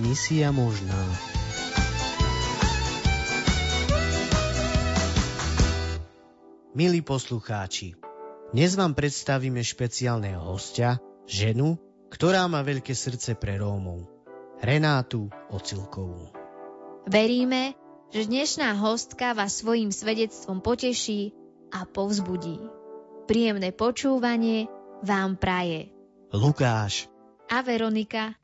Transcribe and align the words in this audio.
misia 0.00 0.48
možná. 0.50 0.96
Milí 6.72 7.04
poslucháči, 7.04 7.92
dnes 8.56 8.72
vám 8.74 8.96
predstavíme 8.96 9.60
špeciálneho 9.60 10.40
hostia, 10.40 10.96
ženu, 11.28 11.76
ktorá 12.08 12.48
má 12.48 12.64
veľké 12.64 12.96
srdce 12.96 13.36
pre 13.36 13.60
Rómov. 13.60 14.08
Renátu 14.60 15.28
Ocilkovú. 15.52 16.32
Veríme, 17.08 17.76
že 18.12 18.28
dnešná 18.28 18.76
hostka 18.76 19.32
vás 19.32 19.60
svojim 19.60 19.92
svedectvom 19.92 20.60
poteší 20.60 21.32
a 21.72 21.84
povzbudí. 21.88 22.60
Príjemné 23.24 23.70
počúvanie 23.70 24.66
vám 25.00 25.38
praje 25.38 25.94
Lukáš 26.34 27.08
a 27.50 27.62
Veronika 27.62 28.36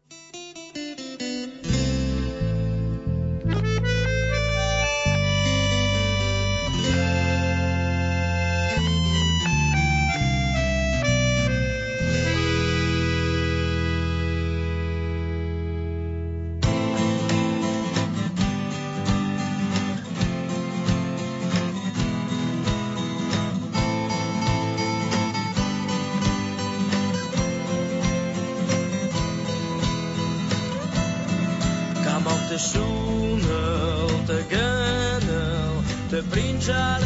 prince 36.37 37.06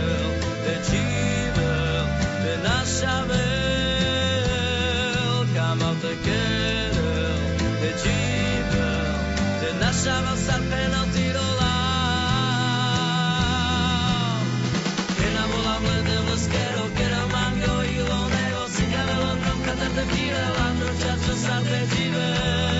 Santa 21.41 21.85
Divine. 21.95 22.70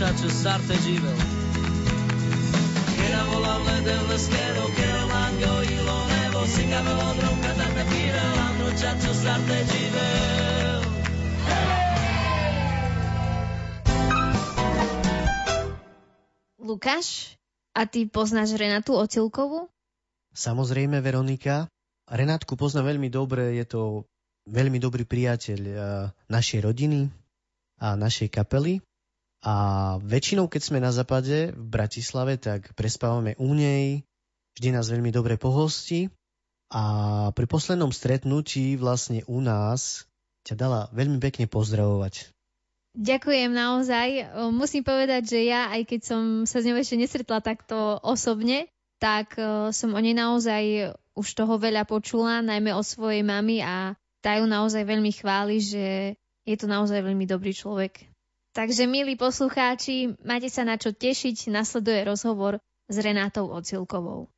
Čačo, 0.00 0.32
Sarte 0.32 0.74
živel. 0.80 1.18
Kera 2.96 3.22
volal 3.28 3.60
lede 3.68 3.96
leskero, 4.08 4.64
kero 4.72 5.02
mango 5.12 5.54
ilo 5.60 5.98
nevo, 6.08 6.40
Sikavel 6.48 7.00
odrom 7.04 7.36
katate 7.44 7.84
Piril, 7.92 8.32
Andro 8.48 8.70
Čačo, 8.80 9.12
Sarte 9.12 9.58
živel. 9.68 10.80
Lukáš, 16.64 17.36
a 17.76 17.84
ty 17.84 18.08
poznáš 18.08 18.56
Renatu 18.56 18.96
Ocilkovú? 18.96 19.68
Samozrejme, 20.32 21.04
Veronika. 21.04 21.68
Renátku 22.08 22.56
pozná 22.56 22.80
veľmi 22.80 23.12
dobre, 23.12 23.60
je 23.60 23.68
to 23.68 24.08
veľmi 24.50 24.82
dobrý 24.82 25.06
priateľ 25.06 25.60
eh, 25.62 25.76
našej 26.26 26.60
rodiny 26.66 27.08
a 27.80 27.96
našej 27.96 28.28
kapely. 28.28 28.82
A 29.40 29.96
väčšinou, 30.04 30.52
keď 30.52 30.62
sme 30.68 30.84
na 30.84 30.92
západe 30.92 31.56
v 31.56 31.64
Bratislave, 31.64 32.36
tak 32.36 32.76
prespávame 32.76 33.32
u 33.40 33.56
nej, 33.56 34.04
vždy 34.58 34.68
nás 34.76 34.92
veľmi 34.92 35.08
dobre 35.08 35.40
pohosti. 35.40 36.12
A 36.70 36.82
pri 37.32 37.46
poslednom 37.48 37.90
stretnutí 37.90 38.76
vlastne 38.76 39.24
u 39.26 39.40
nás 39.40 40.04
ťa 40.44 40.54
dala 40.60 40.80
veľmi 40.92 41.18
pekne 41.18 41.48
pozdravovať. 41.48 42.30
Ďakujem 42.94 43.50
naozaj. 43.54 44.34
Musím 44.50 44.82
povedať, 44.82 45.22
že 45.30 45.40
ja, 45.46 45.70
aj 45.70 45.88
keď 45.88 46.00
som 46.04 46.22
sa 46.44 46.58
s 46.58 46.66
ňou 46.66 46.78
ešte 46.78 46.98
nesretla 46.98 47.38
takto 47.38 48.02
osobne, 48.02 48.66
tak 48.98 49.38
e, 49.38 49.70
som 49.70 49.94
o 49.94 50.00
nej 50.02 50.12
naozaj 50.12 50.94
už 51.14 51.28
toho 51.32 51.54
veľa 51.56 51.86
počula, 51.86 52.42
najmä 52.42 52.74
o 52.74 52.82
svojej 52.82 53.22
mami 53.22 53.62
a 53.62 53.94
tá 54.20 54.36
ju 54.36 54.46
naozaj 54.46 54.84
veľmi 54.84 55.12
chváli, 55.16 55.60
že 55.60 56.14
je 56.44 56.56
to 56.56 56.68
naozaj 56.68 57.00
veľmi 57.00 57.24
dobrý 57.24 57.56
človek. 57.56 58.08
Takže, 58.52 58.84
milí 58.84 59.14
poslucháči, 59.14 60.18
máte 60.26 60.50
sa 60.50 60.66
na 60.66 60.76
čo 60.76 60.90
tešiť, 60.92 61.48
nasleduje 61.54 62.02
rozhovor 62.04 62.58
s 62.90 62.96
Renátou 62.98 63.48
Ocilkovou. 63.48 64.28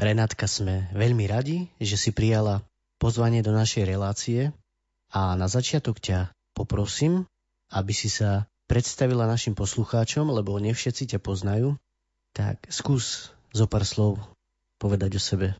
Renátka, 0.00 0.48
sme 0.48 0.88
veľmi 0.96 1.24
radi, 1.28 1.68
že 1.76 1.96
si 2.00 2.12
prijala 2.12 2.64
pozvanie 2.96 3.44
do 3.44 3.52
našej 3.52 3.84
relácie 3.84 4.52
a 5.12 5.36
na 5.36 5.48
začiatok 5.48 6.00
ťa 6.00 6.32
poprosím, 6.56 7.28
aby 7.72 7.92
si 7.92 8.08
sa 8.12 8.48
predstavila 8.68 9.28
našim 9.28 9.56
poslucháčom, 9.56 10.28
lebo 10.28 10.60
nevšetci 10.60 11.16
ťa 11.16 11.18
poznajú, 11.20 11.76
tak 12.36 12.64
skús 12.68 13.32
zo 13.52 13.66
pár 13.66 13.84
slov 13.84 14.20
povedať 14.76 15.16
o 15.16 15.20
sebe. 15.20 15.56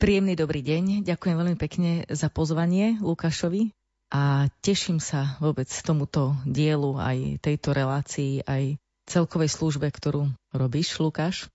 Príjemný 0.00 0.32
dobrý 0.32 0.64
deň. 0.64 1.04
Ďakujem 1.04 1.36
veľmi 1.36 1.58
pekne 1.60 2.08
za 2.08 2.32
pozvanie 2.32 2.96
Lukášovi 3.04 3.68
a 4.08 4.48
teším 4.64 4.96
sa 4.96 5.36
vôbec 5.44 5.68
tomuto 5.84 6.40
dielu, 6.48 6.96
aj 6.96 7.44
tejto 7.44 7.76
relácii, 7.76 8.40
aj 8.48 8.80
celkovej 9.04 9.52
službe, 9.52 9.92
ktorú 9.92 10.32
robíš, 10.56 10.96
Lukáš. 11.04 11.52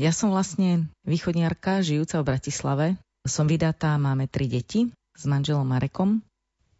Ja 0.00 0.16
som 0.16 0.32
vlastne 0.32 0.88
východniarka, 1.04 1.84
žijúca 1.84 2.24
v 2.24 2.28
Bratislave. 2.32 2.86
Som 3.28 3.52
vydatá, 3.52 4.00
máme 4.00 4.32
tri 4.32 4.48
deti 4.48 4.88
s 5.12 5.28
manželom 5.28 5.68
Marekom. 5.68 6.24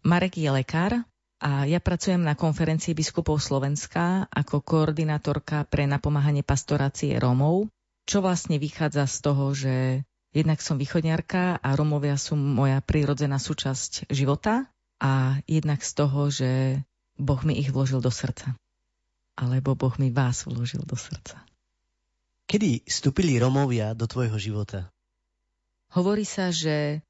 Marek 0.09 0.41
je 0.41 0.49
lekár 0.49 1.05
a 1.37 1.69
ja 1.69 1.85
pracujem 1.85 2.25
na 2.25 2.33
konferencii 2.33 2.97
biskupov 2.97 3.45
Slovenska 3.45 4.25
ako 4.33 4.65
koordinátorka 4.65 5.69
pre 5.69 5.85
napomáhanie 5.85 6.41
pastorácie 6.41 7.13
Rómov, 7.21 7.69
čo 8.09 8.25
vlastne 8.25 8.57
vychádza 8.57 9.05
z 9.05 9.17
toho, 9.21 9.53
že 9.53 9.75
Jednak 10.37 10.61
som 10.61 10.77
východňarka 10.77 11.65
a 11.65 11.69
Romovia 11.73 12.21
sú 12.21 12.37
moja 12.37 12.85
prírodzená 12.85 13.41
súčasť 13.41 14.13
života 14.13 14.69
a 15.01 15.41
jednak 15.49 15.81
z 15.81 15.93
toho, 15.97 16.29
že 16.29 16.51
Boh 17.17 17.41
mi 17.41 17.57
ich 17.57 17.73
vložil 17.73 18.05
do 18.05 18.13
srdca. 18.13 18.53
Alebo 19.41 19.73
Boh 19.73 19.97
mi 19.97 20.13
vás 20.13 20.45
vložil 20.45 20.85
do 20.85 20.93
srdca. 20.93 21.41
Kedy 22.53 22.85
vstúpili 22.85 23.41
Romovia 23.41 23.97
do 23.97 24.05
tvojho 24.05 24.37
života? 24.37 24.93
Hovorí 25.97 26.29
sa, 26.29 26.53
že 26.53 27.01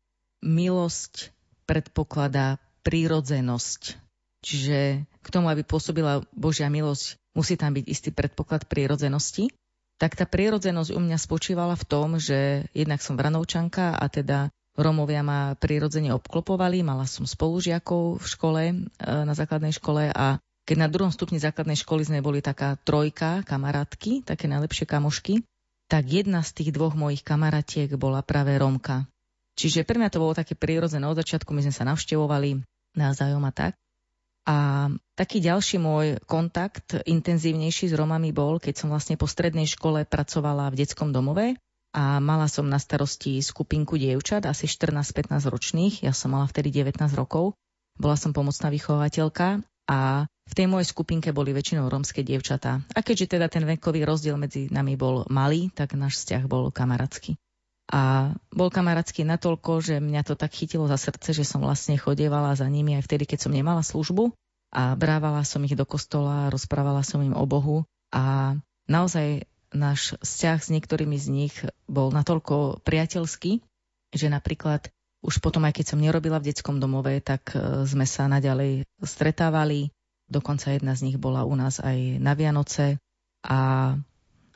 milosť 0.47 1.35
predpokladá 1.67 2.63
prírodzenosť. 2.87 3.99
Čiže 4.47 5.03
k 5.03 5.29
tomu, 5.35 5.51
aby 5.51 5.67
pôsobila 5.67 6.23
Božia 6.31 6.71
milosť, 6.71 7.19
musí 7.35 7.59
tam 7.59 7.75
byť 7.75 7.91
istý 7.91 8.15
predpoklad 8.15 8.71
prírodzenosti. 8.71 9.51
Tak 9.97 10.13
tá 10.13 10.29
prírodzenosť 10.29 10.93
u 10.93 11.01
mňa 11.01 11.17
spočívala 11.17 11.73
v 11.73 11.89
tom, 11.89 12.09
že 12.21 12.69
jednak 12.77 13.01
som 13.01 13.17
vranovčanka 13.17 13.97
a 13.97 14.05
teda 14.13 14.53
Romovia 14.77 15.25
ma 15.25 15.57
prirodzene 15.57 16.13
obklopovali, 16.13 16.85
mala 16.85 17.09
som 17.09 17.25
spolužiakov 17.25 18.21
v 18.21 18.27
škole, 18.29 18.63
e, 18.69 18.75
na 19.01 19.33
základnej 19.33 19.73
škole 19.73 20.13
a 20.13 20.37
keď 20.69 20.77
na 20.77 20.89
druhom 20.93 21.09
stupni 21.09 21.41
základnej 21.41 21.81
školy 21.81 22.05
sme 22.05 22.21
boli 22.21 22.45
taká 22.45 22.77
trojka 22.77 23.41
kamarátky, 23.49 24.27
také 24.29 24.51
najlepšie 24.53 24.85
kamošky, 24.85 25.41
tak 25.89 26.11
jedna 26.11 26.45
z 26.45 26.51
tých 26.61 26.71
dvoch 26.77 26.93
mojich 26.93 27.25
kamaratiek 27.25 27.89
bola 27.97 28.21
práve 28.21 28.53
Romka. 28.59 29.09
Čiže 29.57 29.89
pre 29.89 29.97
mňa 29.97 30.13
to 30.13 30.21
bolo 30.21 30.37
také 30.37 30.53
prirodzené 30.53 31.09
od 31.09 31.17
začiatku, 31.17 31.49
my 31.57 31.65
sme 31.65 31.73
sa 31.73 31.89
navštevovali 31.89 32.61
navzájom 32.99 33.41
a 33.49 33.53
tak. 33.55 33.73
A 34.47 34.87
taký 35.19 35.43
ďalší 35.43 35.83
môj 35.83 36.23
kontakt 36.23 36.95
intenzívnejší 36.95 37.91
s 37.91 37.95
Romami 37.99 38.31
bol, 38.31 38.63
keď 38.63 38.79
som 38.79 38.89
vlastne 38.95 39.19
po 39.19 39.27
strednej 39.27 39.67
škole 39.67 40.07
pracovala 40.07 40.71
v 40.71 40.87
detskom 40.87 41.11
domove 41.11 41.59
a 41.91 42.23
mala 42.23 42.47
som 42.47 42.71
na 42.71 42.79
starosti 42.79 43.43
skupinku 43.43 43.99
dievčat, 43.99 44.47
asi 44.47 44.71
14-15 44.71 45.51
ročných, 45.51 45.95
ja 46.07 46.15
som 46.15 46.39
mala 46.39 46.47
vtedy 46.47 46.71
19 46.71 47.03
rokov, 47.19 47.59
bola 47.99 48.15
som 48.15 48.31
pomocná 48.31 48.71
vychovateľka 48.71 49.67
a 49.91 50.31
v 50.47 50.53
tej 50.55 50.67
mojej 50.71 50.95
skupinke 50.95 51.35
boli 51.35 51.51
väčšinou 51.51 51.91
rómske 51.91 52.23
dievčatá. 52.23 52.87
A 52.95 53.03
keďže 53.03 53.35
teda 53.35 53.51
ten 53.51 53.67
vekový 53.67 54.07
rozdiel 54.07 54.39
medzi 54.39 54.71
nami 54.71 54.95
bol 54.95 55.27
malý, 55.27 55.75
tak 55.75 55.99
náš 55.99 56.23
vzťah 56.23 56.47
bol 56.47 56.71
kamarátsky. 56.71 57.35
A 57.87 58.35
bol 58.51 58.67
kamarátsky 58.67 59.23
natoľko, 59.23 59.79
že 59.79 60.03
mňa 60.03 60.27
to 60.27 60.35
tak 60.35 60.51
chytilo 60.51 60.91
za 60.91 60.99
srdce, 60.99 61.31
že 61.31 61.47
som 61.47 61.63
vlastne 61.63 61.95
chodievala 61.95 62.59
za 62.59 62.67
nimi 62.67 62.99
aj 62.99 63.07
vtedy, 63.07 63.31
keď 63.31 63.47
som 63.47 63.55
nemala 63.55 63.87
službu. 63.87 64.35
A 64.75 64.99
brávala 64.99 65.47
som 65.47 65.63
ich 65.63 65.79
do 65.79 65.87
kostola, 65.87 66.51
rozprávala 66.51 67.07
som 67.07 67.23
im 67.23 67.33
o 67.33 67.47
Bohu. 67.47 67.87
A 68.11 68.59
naozaj 68.91 69.47
náš 69.71 70.19
vzťah 70.19 70.59
s 70.59 70.73
niektorými 70.75 71.15
z 71.15 71.27
nich 71.31 71.55
bol 71.87 72.11
natoľko 72.11 72.83
priateľský, 72.83 73.63
že 74.15 74.27
napríklad 74.31 74.91
už 75.27 75.43
potom, 75.43 75.67
aj 75.67 75.83
keď 75.83 75.87
som 75.95 76.03
nerobila 76.03 76.39
v 76.39 76.53
detskom 76.53 76.79
domove, 76.79 77.19
tak 77.19 77.51
e, 77.55 77.83
sme 77.83 78.07
sa 78.07 78.31
naďalej 78.31 78.87
stretávali. 79.03 79.91
Dokonca 80.31 80.75
jedna 80.75 80.95
z 80.95 81.11
nich 81.11 81.19
bola 81.19 81.43
u 81.47 81.55
nás 81.59 81.83
aj 81.83 82.23
na 82.23 82.35
Vianoce. 82.39 83.03
A, 83.43 83.59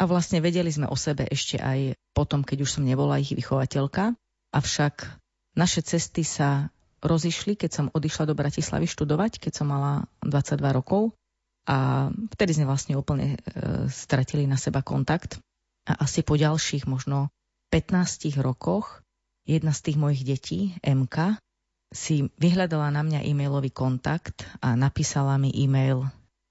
a 0.01 0.09
vlastne 0.09 0.41
vedeli 0.41 0.73
sme 0.73 0.89
o 0.89 0.97
sebe 0.97 1.29
ešte 1.29 1.61
aj 1.61 1.93
potom, 2.17 2.41
keď 2.41 2.65
už 2.65 2.81
som 2.81 2.89
nebola 2.89 3.21
ich 3.21 3.37
vychovateľka. 3.37 4.17
Avšak 4.57 5.21
naše 5.61 5.85
cesty 5.85 6.25
sa 6.25 6.73
rozišli, 7.05 7.61
keď 7.61 7.71
som 7.71 7.87
odišla 7.93 8.25
do 8.25 8.33
Bratislavy 8.33 8.89
študovať, 8.89 9.37
keď 9.37 9.53
som 9.61 9.69
mala 9.69 10.09
22 10.25 10.57
rokov 10.73 11.13
a 11.69 12.09
vtedy 12.33 12.57
sme 12.57 12.69
vlastne 12.69 12.97
úplne 12.97 13.37
e, 13.37 13.39
stratili 13.93 14.49
na 14.49 14.57
seba 14.57 14.81
kontakt. 14.81 15.37
A 15.85 16.01
asi 16.01 16.25
po 16.25 16.41
ďalších 16.41 16.89
možno 16.89 17.29
15 17.69 18.41
rokoch 18.41 19.05
jedna 19.45 19.77
z 19.77 19.81
tých 19.91 19.97
mojich 20.01 20.23
detí, 20.25 20.61
MK, 20.81 21.37
si 21.91 22.31
vyhľadala 22.39 22.95
na 22.95 23.03
mňa 23.03 23.27
e-mailový 23.27 23.75
kontakt 23.75 24.47
a 24.63 24.79
napísala 24.79 25.37
mi 25.37 25.51
e-mail, 25.51 26.07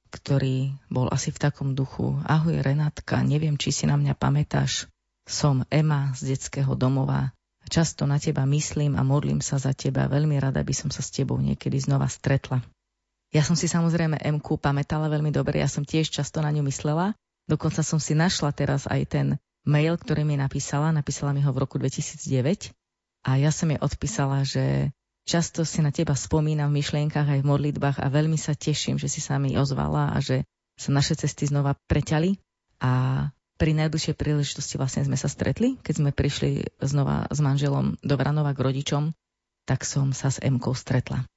ktorý 0.10 0.74
bol 0.90 1.10
asi 1.10 1.30
v 1.30 1.42
takom 1.42 1.78
duchu. 1.78 2.18
Ahoj 2.26 2.60
Renátka, 2.60 3.22
neviem, 3.22 3.56
či 3.56 3.70
si 3.70 3.86
na 3.86 3.96
mňa 3.96 4.18
pamätáš. 4.18 4.90
Som 5.30 5.62
Ema 5.70 6.12
z 6.18 6.34
detského 6.34 6.74
domova. 6.74 7.34
Často 7.70 8.10
na 8.10 8.18
teba 8.18 8.50
myslím 8.50 8.98
a 8.98 9.06
modlím 9.06 9.46
sa 9.46 9.62
za 9.62 9.78
teba. 9.78 10.10
Veľmi 10.10 10.42
rada 10.42 10.66
by 10.66 10.74
som 10.74 10.90
sa 10.90 11.06
s 11.06 11.14
tebou 11.14 11.38
niekedy 11.38 11.78
znova 11.78 12.10
stretla. 12.10 12.66
Ja 13.30 13.46
som 13.46 13.54
si 13.54 13.70
samozrejme 13.70 14.18
MQ 14.26 14.58
pamätala 14.58 15.06
veľmi 15.06 15.30
dobre, 15.30 15.62
ja 15.62 15.70
som 15.70 15.86
tiež 15.86 16.10
často 16.10 16.42
na 16.42 16.50
ňu 16.50 16.66
myslela. 16.66 17.14
Dokonca 17.46 17.86
som 17.86 18.02
si 18.02 18.18
našla 18.18 18.50
teraz 18.58 18.90
aj 18.90 19.02
ten 19.06 19.28
mail, 19.70 20.02
ktorý 20.02 20.26
mi 20.26 20.34
napísala. 20.34 20.90
Napísala 20.90 21.30
mi 21.30 21.46
ho 21.46 21.54
v 21.54 21.62
roku 21.62 21.78
2009 21.78 22.74
a 23.22 23.38
ja 23.38 23.54
som 23.54 23.70
jej 23.70 23.78
odpísala, 23.78 24.42
že 24.42 24.90
často 25.30 25.62
si 25.62 25.86
na 25.86 25.94
teba 25.94 26.18
spomínam 26.18 26.74
v 26.74 26.82
myšlienkach 26.82 27.30
aj 27.30 27.46
v 27.46 27.50
modlitbách 27.54 28.02
a 28.02 28.10
veľmi 28.10 28.42
sa 28.42 28.58
teším, 28.58 28.98
že 28.98 29.06
si 29.06 29.22
sa 29.22 29.38
mi 29.38 29.54
ozvala 29.54 30.10
a 30.10 30.18
že 30.18 30.50
sa 30.74 30.90
naše 30.90 31.14
cesty 31.14 31.46
znova 31.46 31.78
preťali 31.86 32.42
a 32.82 32.92
pri 33.62 33.72
najbližšej 33.78 34.16
príležitosti 34.18 34.82
vlastne 34.82 35.06
sme 35.06 35.20
sa 35.20 35.30
stretli, 35.30 35.78
keď 35.86 35.94
sme 36.02 36.12
prišli 36.16 36.82
znova 36.82 37.30
s 37.30 37.38
manželom 37.44 38.00
do 38.02 38.16
Vranova 38.18 38.56
k 38.58 38.64
rodičom, 38.64 39.14
tak 39.70 39.86
som 39.86 40.16
sa 40.16 40.34
s 40.34 40.42
Emkou 40.42 40.74
stretla. 40.74 41.28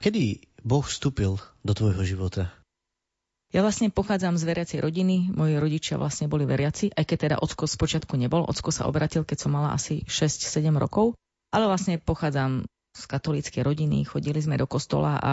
Kedy 0.00 0.48
Boh 0.64 0.86
vstúpil 0.86 1.36
do 1.60 1.72
tvojho 1.74 2.00
života? 2.06 2.54
Ja 3.52 3.60
vlastne 3.60 3.92
pochádzam 3.92 4.40
z 4.40 4.48
veriacej 4.48 4.78
rodiny, 4.80 5.28
moji 5.34 5.60
rodičia 5.60 6.00
vlastne 6.00 6.30
boli 6.30 6.48
veriaci, 6.48 6.88
aj 6.88 7.04
keď 7.04 7.18
teda 7.20 7.36
ocko 7.42 7.68
spočiatku 7.68 8.16
nebol. 8.16 8.48
Ocko 8.48 8.72
sa 8.72 8.88
obratil, 8.88 9.28
keď 9.28 9.44
som 9.44 9.52
mala 9.52 9.76
asi 9.76 10.08
6-7 10.08 10.72
rokov, 10.80 11.12
ale 11.52 11.68
vlastne 11.68 12.00
pochádzam 12.00 12.64
z 12.92 13.02
katolíckej 13.08 13.64
rodiny, 13.64 14.04
chodili 14.04 14.38
sme 14.38 14.60
do 14.60 14.68
kostola 14.68 15.16
a 15.16 15.32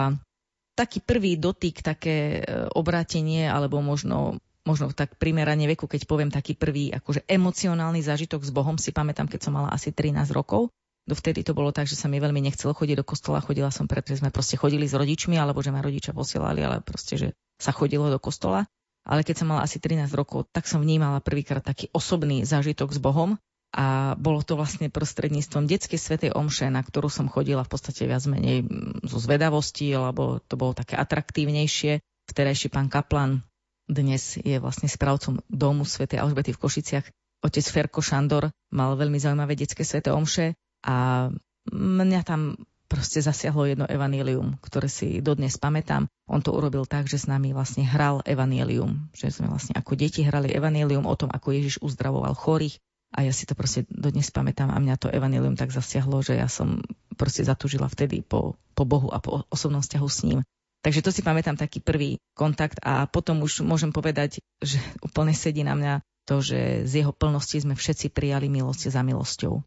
taký 0.74 1.04
prvý 1.04 1.36
dotyk, 1.36 1.84
také 1.84 2.40
e, 2.40 2.68
obrátenie, 2.72 3.44
alebo 3.44 3.84
možno, 3.84 4.40
možno 4.64 4.88
tak 4.96 5.20
primerane 5.20 5.68
veku, 5.68 5.84
keď 5.84 6.08
poviem 6.08 6.32
taký 6.32 6.56
prvý 6.56 6.88
akože 6.88 7.28
emocionálny 7.28 8.00
zážitok 8.00 8.40
s 8.40 8.50
Bohom, 8.50 8.80
si 8.80 8.88
pamätám, 8.88 9.28
keď 9.28 9.40
som 9.44 9.52
mala 9.60 9.68
asi 9.68 9.92
13 9.92 10.32
rokov. 10.32 10.72
Dovtedy 11.04 11.44
to 11.44 11.56
bolo 11.56 11.72
tak, 11.72 11.88
že 11.88 11.96
sa 11.96 12.06
mi 12.08 12.20
veľmi 12.20 12.40
nechcelo 12.40 12.72
chodiť 12.72 12.96
do 13.00 13.04
kostola. 13.04 13.44
Chodila 13.44 13.72
som 13.72 13.88
pretože 13.88 14.24
sme 14.24 14.32
proste 14.32 14.56
chodili 14.56 14.88
s 14.88 14.96
rodičmi, 14.96 15.36
alebo 15.36 15.60
že 15.60 15.72
ma 15.72 15.84
rodičia 15.84 16.16
posielali, 16.16 16.64
ale 16.64 16.84
proste, 16.84 17.16
že 17.16 17.28
sa 17.60 17.72
chodilo 17.76 18.08
do 18.08 18.20
kostola. 18.20 18.68
Ale 19.04 19.24
keď 19.24 19.42
som 19.42 19.48
mala 19.48 19.64
asi 19.64 19.80
13 19.80 20.12
rokov, 20.12 20.48
tak 20.52 20.68
som 20.68 20.80
vnímala 20.80 21.24
prvýkrát 21.24 21.64
taký 21.64 21.88
osobný 21.96 22.44
zážitok 22.44 22.92
s 22.92 23.00
Bohom. 23.00 23.40
A 23.70 24.18
bolo 24.18 24.42
to 24.42 24.58
vlastne 24.58 24.90
prostredníctvom 24.90 25.70
detskej 25.70 26.00
svetej 26.00 26.30
omše, 26.34 26.66
na 26.66 26.82
ktorú 26.82 27.06
som 27.06 27.30
chodila 27.30 27.62
v 27.62 27.70
podstate 27.70 28.02
viac 28.02 28.26
menej 28.26 28.66
mm, 28.66 29.06
zo 29.06 29.22
zvedavosti, 29.22 29.94
lebo 29.94 30.42
to 30.42 30.58
bolo 30.58 30.74
také 30.74 30.98
atraktívnejšie. 30.98 32.02
Vterajší 32.26 32.66
pán 32.74 32.90
Kaplan 32.90 33.46
dnes 33.86 34.38
je 34.38 34.58
vlastne 34.58 34.90
správcom 34.90 35.42
domu 35.46 35.86
svätej 35.86 36.18
Alžbety 36.18 36.50
v 36.54 36.62
Košiciach. 36.62 37.06
Otec 37.46 37.66
Ferko 37.66 38.02
Šandor 38.02 38.50
mal 38.74 38.98
veľmi 38.98 39.18
zaujímavé 39.22 39.54
detské 39.54 39.86
sveté 39.86 40.10
omše 40.10 40.58
a 40.82 41.30
mňa 41.72 42.20
tam 42.26 42.58
proste 42.90 43.22
zasiahlo 43.22 43.70
jedno 43.70 43.86
evanílium, 43.86 44.58
ktoré 44.58 44.90
si 44.90 45.22
dodnes 45.22 45.54
pamätám. 45.54 46.10
On 46.26 46.42
to 46.42 46.50
urobil 46.50 46.90
tak, 46.90 47.06
že 47.06 47.22
s 47.22 47.30
nami 47.30 47.54
vlastne 47.54 47.86
hral 47.86 48.18
evanílium. 48.26 49.14
Že 49.14 49.40
sme 49.40 49.46
vlastne 49.46 49.78
ako 49.78 49.94
deti 49.94 50.26
hrali 50.26 50.50
evanílium 50.50 51.06
o 51.06 51.14
tom, 51.14 51.30
ako 51.30 51.54
Ježiš 51.54 51.78
uzdravoval 51.86 52.34
chorých. 52.34 52.82
A 53.10 53.26
ja 53.26 53.34
si 53.34 53.42
to 53.42 53.58
proste 53.58 53.90
dodnes 53.90 54.30
pamätám 54.30 54.70
a 54.70 54.78
mňa 54.78 54.96
to 54.96 55.10
evanílium 55.10 55.58
tak 55.58 55.74
zasiahlo, 55.74 56.22
že 56.22 56.38
ja 56.38 56.46
som 56.46 56.78
proste 57.18 57.42
zatúžila 57.42 57.90
vtedy 57.90 58.22
po, 58.22 58.54
po 58.78 58.84
Bohu 58.86 59.10
a 59.10 59.18
po 59.18 59.42
osobnom 59.50 59.82
vzťahu 59.82 60.08
s 60.08 60.20
ním. 60.24 60.40
Takže 60.80 61.04
to 61.04 61.10
si 61.12 61.20
pamätám 61.20 61.60
taký 61.60 61.84
prvý 61.84 62.16
kontakt 62.32 62.80
a 62.80 63.04
potom 63.04 63.44
už 63.44 63.60
môžem 63.66 63.92
povedať, 63.92 64.40
že 64.62 64.78
úplne 65.06 65.34
sedí 65.34 65.66
na 65.66 65.74
mňa 65.76 65.94
to, 66.24 66.38
že 66.38 66.86
z 66.86 67.02
jeho 67.02 67.10
plnosti 67.10 67.58
sme 67.58 67.74
všetci 67.74 68.14
prijali 68.14 68.46
milosť 68.46 68.94
za 68.94 69.02
milosťou. 69.02 69.60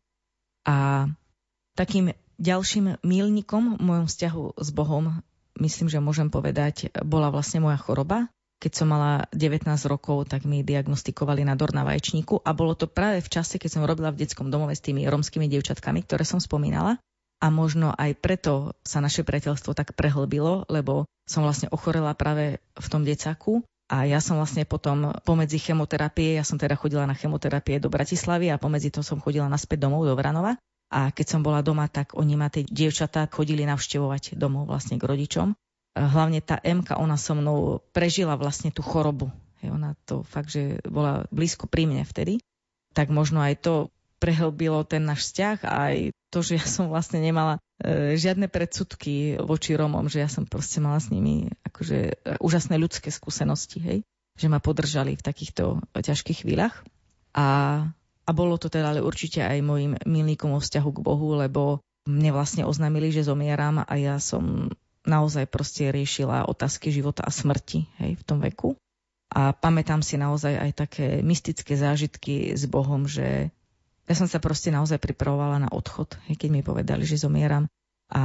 A 0.64 1.08
takým 1.76 2.16
ďalším 2.40 3.04
mílnikom 3.04 3.76
v 3.78 3.84
mojom 3.84 4.08
vzťahu 4.08 4.44
s 4.56 4.70
Bohom, 4.72 5.20
myslím, 5.60 5.92
že 5.92 6.00
môžem 6.00 6.32
povedať, 6.32 6.90
bola 7.04 7.30
vlastne 7.30 7.60
moja 7.60 7.76
choroba. 7.76 8.32
Keď 8.64 8.72
som 8.80 8.88
mala 8.88 9.28
19 9.36 9.68
rokov, 9.92 10.32
tak 10.32 10.48
mi 10.48 10.64
diagnostikovali 10.64 11.44
dor 11.60 11.76
na 11.76 11.84
vaječníku 11.84 12.40
a 12.48 12.56
bolo 12.56 12.80
to 12.80 12.88
práve 12.88 13.20
v 13.20 13.28
čase, 13.28 13.60
keď 13.60 13.76
som 13.76 13.84
robila 13.84 14.08
v 14.16 14.24
detskom 14.24 14.48
domove 14.48 14.72
s 14.72 14.80
tými 14.80 15.04
romskými 15.04 15.52
dievčatkami, 15.52 16.08
ktoré 16.08 16.24
som 16.24 16.40
spomínala. 16.40 16.96
A 17.44 17.52
možno 17.52 17.92
aj 17.92 18.16
preto 18.24 18.72
sa 18.88 19.04
naše 19.04 19.28
priateľstvo 19.28 19.76
tak 19.76 20.00
prehlbilo, 20.00 20.64
lebo 20.72 21.04
som 21.28 21.44
vlastne 21.44 21.68
ochorela 21.76 22.16
práve 22.16 22.64
v 22.80 22.88
tom 22.88 23.04
decaku 23.04 23.68
a 23.92 24.08
ja 24.08 24.24
som 24.24 24.40
vlastne 24.40 24.64
potom 24.64 25.12
pomedzi 25.28 25.60
chemoterapie, 25.60 26.40
ja 26.40 26.48
som 26.48 26.56
teda 26.56 26.80
chodila 26.80 27.04
na 27.04 27.20
chemoterapie 27.20 27.84
do 27.84 27.92
Bratislavy 27.92 28.48
a 28.48 28.56
pomedzi 28.56 28.96
to 28.96 29.04
som 29.04 29.20
chodila 29.20 29.52
naspäť 29.52 29.84
domov 29.84 30.08
do 30.08 30.16
Vranova. 30.16 30.56
A 30.88 31.12
keď 31.12 31.36
som 31.36 31.42
bola 31.44 31.60
doma, 31.60 31.92
tak 31.92 32.16
oni 32.16 32.40
ma 32.40 32.48
tie 32.48 32.64
dievčatá 32.64 33.28
chodili 33.28 33.68
navštevovať 33.68 34.40
domov 34.40 34.72
vlastne 34.72 34.96
k 34.96 35.04
rodičom. 35.04 35.52
Hlavne 35.94 36.42
tá 36.42 36.58
Emka, 36.66 36.98
ona 36.98 37.16
so 37.22 37.38
mnou 37.38 37.86
prežila 37.94 38.34
vlastne 38.34 38.74
tú 38.74 38.82
chorobu. 38.82 39.30
Hej, 39.62 39.78
ona 39.78 39.94
to 40.10 40.26
fakt, 40.26 40.50
že 40.50 40.82
bola 40.90 41.30
blízko 41.30 41.70
pri 41.70 41.86
mne 41.86 42.02
vtedy. 42.02 42.42
Tak 42.98 43.14
možno 43.14 43.42
aj 43.42 43.62
to 43.62 43.74
prehlbilo 44.18 44.88
ten 44.88 45.04
náš 45.04 45.30
vzťah 45.30 45.58
aj 45.68 45.96
to, 46.32 46.40
že 46.40 46.56
ja 46.56 46.66
som 46.66 46.88
vlastne 46.88 47.20
nemala 47.20 47.60
e, 47.84 48.16
žiadne 48.16 48.48
predsudky 48.48 49.36
voči 49.44 49.76
Romom, 49.76 50.08
že 50.08 50.24
ja 50.24 50.32
som 50.32 50.48
proste 50.48 50.80
mala 50.80 51.04
s 51.04 51.12
nimi 51.12 51.52
akože 51.68 52.00
e, 52.08 52.14
úžasné 52.40 52.80
ľudské 52.80 53.12
skúsenosti, 53.12 53.84
hej? 53.84 54.00
že 54.34 54.48
ma 54.48 54.64
podržali 54.64 55.20
v 55.20 55.26
takýchto 55.28 55.84
ťažkých 55.94 56.48
chvíľach. 56.48 56.82
A, 57.38 57.48
a 58.24 58.32
bolo 58.32 58.58
to 58.58 58.72
teda 58.72 58.96
ale 58.96 59.04
určite 59.04 59.44
aj 59.46 59.60
môjim 59.62 59.94
milníkom 60.08 60.56
o 60.56 60.64
vzťahu 60.64 60.90
k 60.90 61.04
Bohu, 61.04 61.38
lebo 61.38 61.84
mne 62.10 62.32
vlastne 62.32 62.64
oznámili, 62.64 63.12
že 63.12 63.28
zomieram 63.28 63.84
a 63.84 63.94
ja 64.00 64.18
som 64.24 64.74
naozaj 65.04 65.48
proste 65.52 65.92
riešila 65.92 66.48
otázky 66.48 66.92
života 66.92 67.24
a 67.24 67.32
smrti 67.32 67.88
hej, 68.00 68.20
v 68.20 68.24
tom 68.24 68.40
veku. 68.40 68.76
A 69.34 69.52
pamätám 69.52 70.06
si 70.06 70.16
naozaj 70.16 70.54
aj 70.56 70.72
také 70.78 71.08
mystické 71.26 71.74
zážitky 71.74 72.54
s 72.54 72.70
Bohom, 72.70 73.10
že 73.10 73.50
ja 74.04 74.14
som 74.14 74.30
sa 74.30 74.38
proste 74.38 74.70
naozaj 74.70 75.02
pripravovala 75.02 75.64
na 75.64 75.70
odchod, 75.72 76.16
hej, 76.30 76.38
keď 76.38 76.50
mi 76.54 76.62
povedali, 76.62 77.04
že 77.08 77.18
zomieram. 77.18 77.66
A 78.14 78.24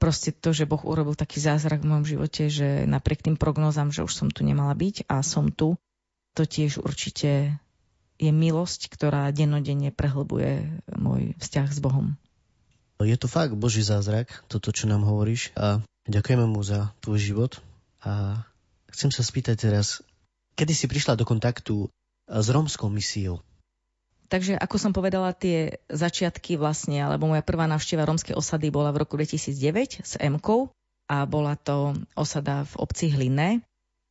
proste 0.00 0.32
to, 0.32 0.56
že 0.56 0.64
Boh 0.64 0.80
urobil 0.80 1.12
taký 1.12 1.44
zázrak 1.44 1.84
v 1.84 1.90
mojom 1.92 2.06
živote, 2.08 2.48
že 2.48 2.88
napriek 2.88 3.20
tým 3.20 3.36
prognózam, 3.36 3.92
že 3.92 4.00
už 4.00 4.16
som 4.16 4.28
tu 4.32 4.46
nemala 4.46 4.72
byť 4.72 5.10
a 5.12 5.20
som 5.20 5.52
tu, 5.52 5.76
to 6.32 6.48
tiež 6.48 6.80
určite 6.80 7.60
je 8.20 8.32
milosť, 8.32 8.92
ktorá 8.92 9.28
dennodenne 9.32 9.92
prehlbuje 9.92 10.84
môj 10.96 11.36
vzťah 11.40 11.68
s 11.68 11.78
Bohom. 11.84 12.16
Je 13.00 13.16
to 13.16 13.32
fakt 13.32 13.56
Boží 13.56 13.80
zázrak, 13.80 14.44
toto, 14.48 14.76
čo 14.76 14.84
nám 14.84 15.08
hovoríš 15.08 15.56
a 15.56 15.80
ďakujeme 16.10 16.44
mu 16.50 16.60
za 16.60 16.90
tvoj 17.00 17.18
život 17.18 17.52
a 18.02 18.42
chcem 18.90 19.14
sa 19.14 19.22
spýtať 19.22 19.70
teraz, 19.70 20.02
Kedy 20.60 20.76
si 20.76 20.86
prišla 20.92 21.16
do 21.16 21.24
kontaktu 21.24 21.88
s 22.28 22.46
rómskou 22.52 22.92
misiou? 22.92 23.40
Takže 24.28 24.60
ako 24.60 24.76
som 24.76 24.92
povedala, 24.92 25.32
tie 25.32 25.80
začiatky 25.88 26.60
vlastne, 26.60 27.00
alebo 27.00 27.26
moja 27.26 27.40
prvá 27.40 27.64
návšteva 27.64 28.04
rómskej 28.04 28.36
osady 28.36 28.68
bola 28.68 28.92
v 28.92 29.00
roku 29.00 29.16
2009 29.16 30.04
s 30.04 30.20
m 30.20 30.36
a 31.08 31.16
bola 31.24 31.56
to 31.56 31.96
osada 32.12 32.68
v 32.68 32.74
obci 32.76 33.08
Hlinné. 33.08 33.64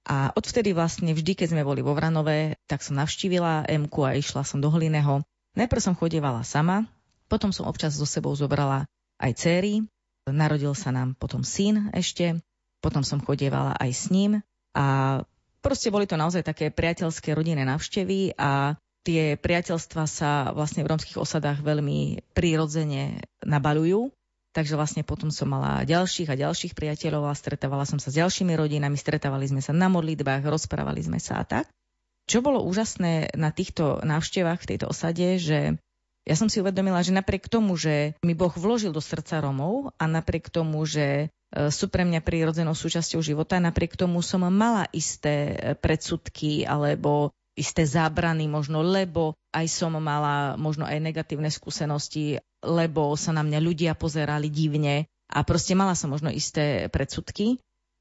A 0.10 0.34
odvtedy 0.34 0.74
vlastne 0.74 1.14
vždy, 1.14 1.38
keď 1.38 1.54
sme 1.54 1.62
boli 1.62 1.86
vo 1.86 1.94
Vranové, 1.94 2.58
tak 2.66 2.82
som 2.82 2.98
navštívila 2.98 3.70
m 3.70 3.86
a 3.86 4.18
išla 4.18 4.42
som 4.42 4.58
do 4.58 4.74
Hliného. 4.74 5.22
Najprv 5.54 5.86
som 5.86 5.94
chodievala 5.94 6.42
sama, 6.42 6.90
potom 7.30 7.54
som 7.54 7.70
občas 7.70 7.94
so 7.94 8.10
sebou 8.10 8.34
zobrala 8.34 8.90
aj 9.22 9.38
céry, 9.38 9.86
narodil 10.32 10.74
sa 10.78 10.94
nám 10.94 11.18
potom 11.18 11.46
syn 11.46 11.92
ešte, 11.92 12.40
potom 12.80 13.04
som 13.04 13.20
chodievala 13.20 13.76
aj 13.78 13.92
s 13.92 14.06
ním 14.14 14.40
a 14.74 15.20
Proste 15.60 15.92
boli 15.92 16.08
to 16.08 16.16
naozaj 16.16 16.48
také 16.48 16.72
priateľské 16.72 17.36
rodinné 17.36 17.68
návštevy 17.68 18.40
a 18.40 18.80
tie 19.04 19.36
priateľstva 19.36 20.04
sa 20.08 20.32
vlastne 20.56 20.88
v 20.88 20.92
rómskych 20.96 21.20
osadách 21.20 21.60
veľmi 21.60 22.24
prírodzene 22.32 23.20
nabalujú. 23.44 24.16
Takže 24.50 24.80
vlastne 24.80 25.04
potom 25.06 25.30
som 25.30 25.52
mala 25.52 25.86
ďalších 25.86 26.32
a 26.32 26.40
ďalších 26.40 26.74
priateľov 26.74 27.30
a 27.30 27.38
stretávala 27.38 27.86
som 27.86 28.02
sa 28.02 28.10
s 28.10 28.18
ďalšími 28.18 28.56
rodinami, 28.56 28.98
stretávali 28.98 29.46
sme 29.46 29.62
sa 29.62 29.76
na 29.76 29.92
modlitbách, 29.92 30.48
rozprávali 30.48 31.06
sme 31.06 31.20
sa 31.22 31.38
a 31.38 31.46
tak. 31.46 31.70
Čo 32.26 32.42
bolo 32.42 32.66
úžasné 32.66 33.36
na 33.38 33.54
týchto 33.54 34.02
návštevách 34.02 34.64
v 34.64 34.70
tejto 34.74 34.90
osade, 34.90 35.38
že 35.38 35.78
ja 36.30 36.36
som 36.38 36.46
si 36.46 36.62
uvedomila, 36.62 37.02
že 37.02 37.10
napriek 37.10 37.50
tomu, 37.50 37.74
že 37.74 38.14
mi 38.22 38.38
Boh 38.38 38.54
vložil 38.54 38.94
do 38.94 39.02
srdca 39.02 39.42
Romov 39.42 39.90
a 39.98 40.06
napriek 40.06 40.54
tomu, 40.54 40.86
že 40.86 41.34
E, 41.50 41.74
sú 41.74 41.90
pre 41.90 42.06
mňa 42.06 42.22
prírodzenou 42.22 42.78
súčasťou 42.78 43.22
života. 43.26 43.58
Napriek 43.58 43.98
tomu 43.98 44.22
som 44.22 44.46
mala 44.46 44.86
isté 44.94 45.58
e, 45.58 45.74
predsudky 45.74 46.64
alebo 46.66 47.34
isté 47.58 47.84
zábrany 47.84 48.46
možno, 48.46 48.86
lebo 48.86 49.36
aj 49.52 49.66
som 49.68 49.98
mala 49.98 50.56
možno 50.56 50.86
aj 50.86 51.02
negatívne 51.02 51.50
skúsenosti, 51.50 52.38
lebo 52.62 53.18
sa 53.18 53.34
na 53.34 53.42
mňa 53.42 53.60
ľudia 53.60 53.92
pozerali 53.98 54.48
divne 54.48 55.10
a 55.28 55.42
proste 55.42 55.74
mala 55.74 55.98
som 55.98 56.14
možno 56.14 56.30
isté 56.30 56.88
predsudky. 56.94 57.58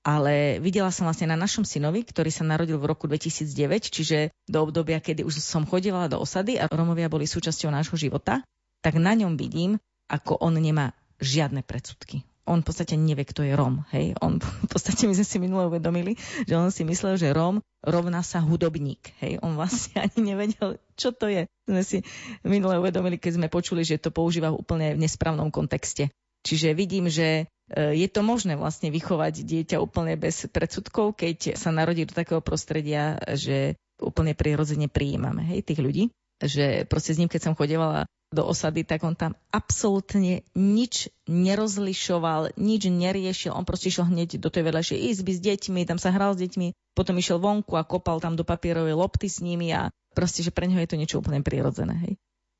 Ale 0.08 0.56
videla 0.64 0.88
som 0.88 1.04
vlastne 1.04 1.28
na 1.28 1.36
našom 1.36 1.68
synovi, 1.68 2.00
ktorý 2.00 2.32
sa 2.32 2.40
narodil 2.40 2.80
v 2.80 2.88
roku 2.88 3.04
2009, 3.04 3.92
čiže 3.92 4.32
do 4.48 4.64
obdobia, 4.64 5.04
kedy 5.04 5.20
už 5.20 5.44
som 5.44 5.68
chodila 5.68 6.08
do 6.08 6.16
osady 6.16 6.56
a 6.56 6.64
Romovia 6.72 7.12
boli 7.12 7.28
súčasťou 7.28 7.68
nášho 7.68 8.00
života, 8.00 8.40
tak 8.80 8.96
na 8.96 9.12
ňom 9.12 9.36
vidím, 9.36 9.76
ako 10.08 10.40
on 10.40 10.56
nemá 10.56 10.96
žiadne 11.20 11.60
predsudky 11.60 12.24
on 12.48 12.64
v 12.64 12.66
podstate 12.72 12.96
nevie, 12.96 13.28
kto 13.28 13.44
je 13.44 13.52
Rom. 13.52 13.84
Hej? 13.92 14.16
On 14.24 14.40
v 14.64 14.68
podstate 14.72 15.04
my 15.04 15.12
sme 15.12 15.26
si 15.28 15.36
minule 15.38 15.68
uvedomili, 15.68 16.16
že 16.48 16.56
on 16.56 16.72
si 16.72 16.88
myslel, 16.88 17.20
že 17.20 17.36
Rom 17.36 17.60
rovná 17.84 18.24
sa 18.24 18.40
hudobník. 18.40 19.12
Hej? 19.20 19.44
On 19.44 19.54
vlastne 19.54 20.00
ani 20.08 20.32
nevedel, 20.32 20.80
čo 20.96 21.12
to 21.12 21.28
je. 21.28 21.44
Sme 21.68 21.84
si 21.84 22.00
minule 22.42 22.80
uvedomili, 22.80 23.20
keď 23.20 23.36
sme 23.36 23.52
počuli, 23.52 23.84
že 23.84 24.00
to 24.00 24.08
používa 24.08 24.48
úplne 24.48 24.96
v 24.96 25.04
nesprávnom 25.04 25.52
kontexte. 25.52 26.08
Čiže 26.48 26.72
vidím, 26.72 27.12
že 27.12 27.44
je 27.72 28.08
to 28.08 28.20
možné 28.24 28.56
vlastne 28.56 28.88
vychovať 28.88 29.44
dieťa 29.44 29.76
úplne 29.80 30.16
bez 30.16 30.48
predsudkov, 30.48 31.20
keď 31.20 31.54
sa 31.60 31.68
narodí 31.68 32.08
do 32.08 32.16
takého 32.16 32.40
prostredia, 32.40 33.20
že 33.36 33.76
úplne 34.00 34.32
prirodzene 34.32 34.88
prijímame 34.88 35.44
hej, 35.44 35.66
tých 35.66 35.82
ľudí. 35.82 36.04
Že 36.38 36.86
proste 36.86 37.12
s 37.12 37.18
ním, 37.18 37.26
keď 37.26 37.50
som 37.50 37.58
chodevala 37.58 38.06
do 38.30 38.44
osady, 38.44 38.84
tak 38.84 39.02
on 39.02 39.16
tam 39.16 39.34
absolútne 39.50 40.44
nič 40.52 41.08
nerozlišoval, 41.26 42.54
nič 42.60 42.82
neriešil. 42.86 43.56
On 43.56 43.64
proste 43.64 43.88
išiel 43.88 44.06
hneď 44.06 44.38
do 44.38 44.52
tej 44.52 44.68
vedľajšej 44.68 44.98
izby 45.16 45.32
s 45.34 45.40
deťmi, 45.40 45.88
tam 45.88 45.98
sa 45.98 46.12
hral 46.12 46.36
s 46.36 46.42
deťmi, 46.44 46.94
potom 46.94 47.16
išiel 47.16 47.40
vonku 47.40 47.74
a 47.74 47.88
kopal 47.88 48.20
tam 48.20 48.36
do 48.36 48.44
papierovej 48.44 48.94
lopty 48.94 49.26
s 49.32 49.40
nimi 49.40 49.72
a 49.72 49.88
proste, 50.12 50.44
že 50.44 50.52
pre 50.52 50.68
neho 50.68 50.78
je 50.78 50.90
to 50.92 51.00
niečo 51.00 51.18
úplne 51.18 51.40
prirodzené. 51.40 51.96
Hej. 52.04 52.12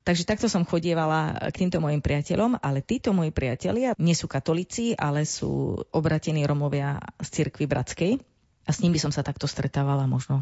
Takže 0.09 0.25
takto 0.25 0.49
som 0.49 0.65
chodievala 0.65 1.37
k 1.53 1.61
týmto 1.61 1.77
mojim 1.77 2.01
priateľom, 2.01 2.57
ale 2.65 2.81
títo 2.81 3.13
moji 3.13 3.29
priatelia 3.29 3.93
nie 4.01 4.17
sú 4.17 4.25
katolíci, 4.25 4.97
ale 4.97 5.21
sú 5.21 5.77
obratení 5.93 6.41
Romovia 6.49 6.97
z 7.21 7.29
cirkvi 7.29 7.69
bratskej 7.69 8.17
a 8.65 8.69
s 8.73 8.81
nimi 8.81 8.97
som 8.97 9.13
sa 9.13 9.21
takto 9.21 9.45
stretávala 9.45 10.09
možno, 10.09 10.41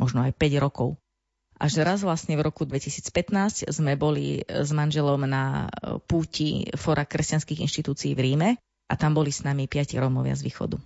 možno 0.00 0.24
aj 0.24 0.32
5 0.40 0.64
rokov. 0.64 0.96
Až 1.60 1.84
raz 1.84 2.00
vlastne 2.08 2.40
v 2.40 2.48
roku 2.48 2.64
2015 2.64 3.68
sme 3.68 4.00
boli 4.00 4.40
s 4.48 4.72
manželom 4.72 5.28
na 5.28 5.68
púti 6.08 6.64
Fora 6.80 7.04
kresťanských 7.04 7.68
inštitúcií 7.68 8.16
v 8.16 8.32
Ríme 8.32 8.50
a 8.88 8.96
tam 8.96 9.12
boli 9.12 9.28
s 9.28 9.44
nami 9.44 9.68
piati 9.68 10.00
Rómovia 10.00 10.40
z 10.40 10.48
východu. 10.48 10.80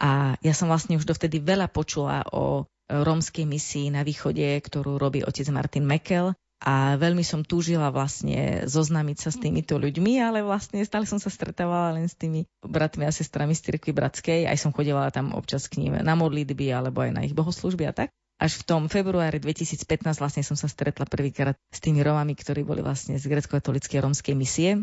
A 0.00 0.40
ja 0.40 0.56
som 0.56 0.72
vlastne 0.72 0.96
už 0.96 1.04
dovtedy 1.04 1.44
veľa 1.44 1.68
počula 1.68 2.24
o 2.32 2.64
rómskej 2.88 3.44
misii 3.44 3.92
na 3.92 4.00
východe, 4.00 4.48
ktorú 4.64 4.96
robí 4.96 5.20
otec 5.20 5.44
Martin 5.52 5.84
Mekel 5.84 6.32
a 6.62 6.96
veľmi 6.96 7.26
som 7.26 7.42
túžila 7.42 7.90
vlastne 7.90 8.64
zoznámiť 8.64 9.16
sa 9.18 9.30
s 9.34 9.40
týmito 9.42 9.76
ľuďmi, 9.76 10.22
ale 10.22 10.40
vlastne 10.46 10.80
stále 10.86 11.04
som 11.04 11.18
sa 11.18 11.28
stretávala 11.28 11.98
len 11.98 12.06
s 12.08 12.14
tými 12.14 12.46
bratmi 12.62 13.04
a 13.04 13.12
sestrami 13.12 13.52
z 13.52 13.72
cirkvi 13.72 13.92
bratskej, 13.92 14.46
aj 14.48 14.58
som 14.60 14.70
chodila 14.70 15.10
tam 15.10 15.34
občas 15.34 15.68
k 15.68 15.82
ním 15.82 16.00
na 16.00 16.14
modlitby 16.14 16.72
alebo 16.72 17.04
aj 17.04 17.10
na 17.12 17.20
ich 17.26 17.36
bohoslužby 17.36 17.84
a 17.90 17.92
tak 17.92 18.08
až 18.38 18.60
v 18.60 18.66
tom 18.66 18.82
februári 18.90 19.38
2015 19.38 19.86
vlastne 20.18 20.42
som 20.42 20.58
sa 20.58 20.66
stretla 20.66 21.06
prvýkrát 21.06 21.54
s 21.70 21.78
tými 21.78 22.02
Romami, 22.02 22.34
ktorí 22.34 22.66
boli 22.66 22.82
vlastne 22.82 23.14
z 23.14 23.24
grecko-katolíckej 23.30 24.02
romskej 24.02 24.34
misie. 24.34 24.82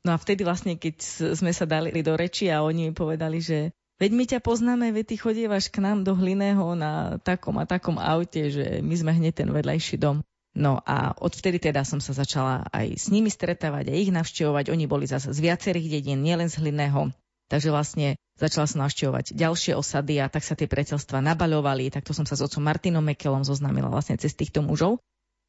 No 0.00 0.16
a 0.16 0.18
vtedy 0.18 0.48
vlastne, 0.48 0.80
keď 0.80 0.96
sme 1.36 1.52
sa 1.52 1.68
dali 1.68 1.92
do 2.00 2.16
reči 2.16 2.48
a 2.48 2.64
oni 2.64 2.88
mi 2.88 2.92
povedali, 2.96 3.44
že 3.44 3.76
veď 4.00 4.10
my 4.16 4.24
ťa 4.24 4.40
poznáme, 4.40 4.86
veď 4.96 5.12
ty 5.12 5.16
chodievaš 5.20 5.68
k 5.68 5.84
nám 5.84 6.08
do 6.08 6.16
Hliného 6.16 6.72
na 6.72 7.20
takom 7.20 7.60
a 7.60 7.68
takom 7.68 8.00
aute, 8.00 8.48
že 8.48 8.80
my 8.80 8.94
sme 8.96 9.12
hneď 9.12 9.44
ten 9.44 9.52
vedľajší 9.52 10.00
dom. 10.00 10.24
No 10.60 10.76
a 10.84 11.16
odvtedy 11.16 11.56
teda 11.56 11.88
som 11.88 12.04
sa 12.04 12.12
začala 12.12 12.68
aj 12.68 13.00
s 13.00 13.08
nimi 13.08 13.32
stretávať 13.32 13.88
a 13.88 13.96
ich 13.96 14.12
navštevovať. 14.12 14.68
Oni 14.68 14.84
boli 14.84 15.08
zase 15.08 15.32
z 15.32 15.40
viacerých 15.40 15.88
dedín, 15.88 16.20
nielen 16.20 16.52
z 16.52 16.60
Hliného. 16.60 17.16
Takže 17.48 17.72
vlastne 17.72 18.20
začala 18.36 18.68
som 18.68 18.84
navštevovať 18.84 19.32
ďalšie 19.32 19.72
osady 19.74 20.20
a 20.20 20.28
tak 20.28 20.44
sa 20.44 20.52
tie 20.52 20.68
priateľstva 20.68 21.24
nabaľovali. 21.24 21.88
Takto 21.88 22.12
som 22.12 22.28
sa 22.28 22.36
s 22.36 22.44
otcom 22.44 22.60
Martinom 22.60 23.02
Mekelom 23.02 23.42
zoznámila 23.42 23.88
vlastne 23.88 24.20
cez 24.20 24.36
týchto 24.36 24.60
mužov. 24.60 25.00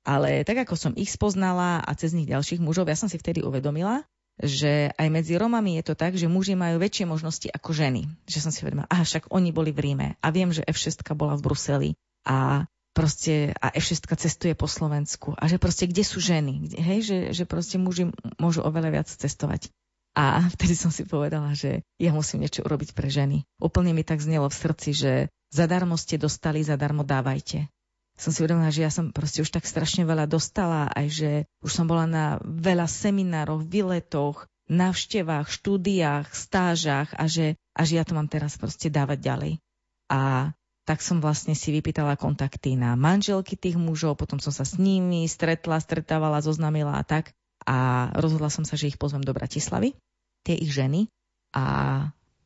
Ale 0.01 0.41
tak 0.47 0.65
ako 0.65 0.73
som 0.79 0.93
ich 0.97 1.13
spoznala 1.13 1.83
a 1.83 1.91
cez 1.93 2.15
nich 2.17 2.25
ďalších 2.25 2.57
mužov, 2.57 2.89
ja 2.89 2.97
som 2.97 3.05
si 3.05 3.21
vtedy 3.21 3.45
uvedomila, 3.45 4.01
že 4.41 4.89
aj 4.97 5.07
medzi 5.13 5.37
Romami 5.37 5.77
je 5.77 5.91
to 5.91 5.93
tak, 5.93 6.17
že 6.17 6.25
muži 6.25 6.57
majú 6.57 6.81
väčšie 6.81 7.05
možnosti 7.05 7.45
ako 7.53 7.69
ženy. 7.69 8.09
Že 8.25 8.39
som 8.41 8.51
si 8.55 8.65
uvedomila, 8.65 8.89
aha, 8.89 9.05
však 9.05 9.29
oni 9.29 9.53
boli 9.53 9.69
v 9.69 9.91
Ríme 9.91 10.07
a 10.17 10.27
viem, 10.33 10.49
že 10.49 10.65
F6 10.65 11.05
bola 11.13 11.37
v 11.37 11.43
Bruseli 11.45 11.89
a 12.25 12.65
proste 12.91 13.55
a 13.57 13.71
F6 13.71 14.03
cestuje 14.19 14.53
po 14.53 14.67
Slovensku 14.67 15.35
a 15.39 15.47
že 15.47 15.57
proste 15.57 15.87
kde 15.87 16.03
sú 16.03 16.19
ženy, 16.19 16.75
hej, 16.75 16.99
že, 17.03 17.17
že 17.31 17.43
proste 17.47 17.79
muži 17.79 18.11
môžu 18.35 18.63
oveľa 18.63 19.01
viac 19.01 19.07
cestovať. 19.07 19.71
A 20.11 20.43
vtedy 20.55 20.75
som 20.75 20.91
si 20.91 21.07
povedala, 21.07 21.55
že 21.55 21.83
ja 21.97 22.11
musím 22.11 22.43
niečo 22.43 22.63
urobiť 22.67 22.91
pre 22.91 23.07
ženy. 23.07 23.47
Úplne 23.63 23.95
mi 23.95 24.03
tak 24.03 24.19
znelo 24.19 24.51
v 24.51 24.59
srdci, 24.59 24.89
že 24.91 25.11
zadarmo 25.55 25.95
ste 25.95 26.19
dostali, 26.19 26.63
zadarmo 26.63 27.07
dávajte. 27.07 27.71
Som 28.19 28.35
si 28.35 28.43
uvedomila, 28.43 28.69
že 28.69 28.85
ja 28.85 28.91
som 28.91 29.15
proste 29.15 29.41
už 29.41 29.49
tak 29.49 29.65
strašne 29.65 30.03
veľa 30.03 30.27
dostala, 30.27 30.91
aj 30.93 31.07
že 31.09 31.31
už 31.63 31.71
som 31.71 31.87
bola 31.87 32.05
na 32.05 32.25
veľa 32.43 32.85
seminároch, 32.85 33.65
výletoch, 33.65 34.45
návštevách, 34.67 35.49
štúdiách, 35.49 36.29
stážach 36.29 37.09
a 37.17 37.25
že, 37.25 37.57
a 37.73 37.81
že 37.87 37.97
ja 37.97 38.03
to 38.05 38.13
mám 38.13 38.29
teraz 38.29 38.59
proste 38.59 38.91
dávať 38.91 39.19
ďalej. 39.19 39.53
A 40.11 40.51
tak 40.91 40.99
som 40.99 41.23
vlastne 41.23 41.55
si 41.55 41.71
vypýtala 41.71 42.19
kontakty 42.19 42.75
na 42.75 42.99
manželky 42.99 43.55
tých 43.55 43.79
mužov, 43.79 44.19
potom 44.19 44.43
som 44.43 44.51
sa 44.51 44.67
s 44.67 44.75
nimi 44.75 45.23
stretla, 45.23 45.79
stretávala, 45.79 46.43
zoznámila 46.43 46.99
a 46.99 47.07
tak 47.07 47.31
a 47.63 48.11
rozhodla 48.19 48.51
som 48.51 48.67
sa, 48.67 48.75
že 48.75 48.91
ich 48.91 48.99
pozvem 48.99 49.23
do 49.23 49.31
Bratislavy. 49.31 49.95
tie 50.43 50.59
ich 50.59 50.75
ženy 50.75 51.07
a 51.55 51.63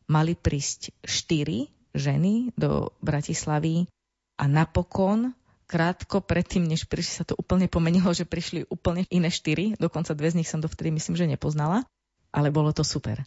mali 0.06 0.38
prísť 0.38 0.94
štyri 1.02 1.74
ženy 1.98 2.54
do 2.54 2.94
Bratislavy 3.02 3.90
a 4.38 4.46
napokon 4.46 5.34
krátko 5.66 6.22
predtým, 6.22 6.70
než 6.70 6.86
prišli, 6.86 7.14
sa 7.18 7.26
to 7.26 7.34
úplne 7.34 7.66
pomenilo, 7.66 8.14
že 8.14 8.30
prišli 8.30 8.70
úplne 8.70 9.10
iné 9.10 9.34
štyri, 9.34 9.74
dokonca 9.82 10.14
dve 10.14 10.30
z 10.30 10.38
nich 10.38 10.52
som 10.52 10.62
dovtedy 10.62 10.94
myslím, 10.94 11.18
že 11.18 11.26
nepoznala, 11.26 11.82
ale 12.30 12.54
bolo 12.54 12.70
to 12.70 12.86
super. 12.86 13.26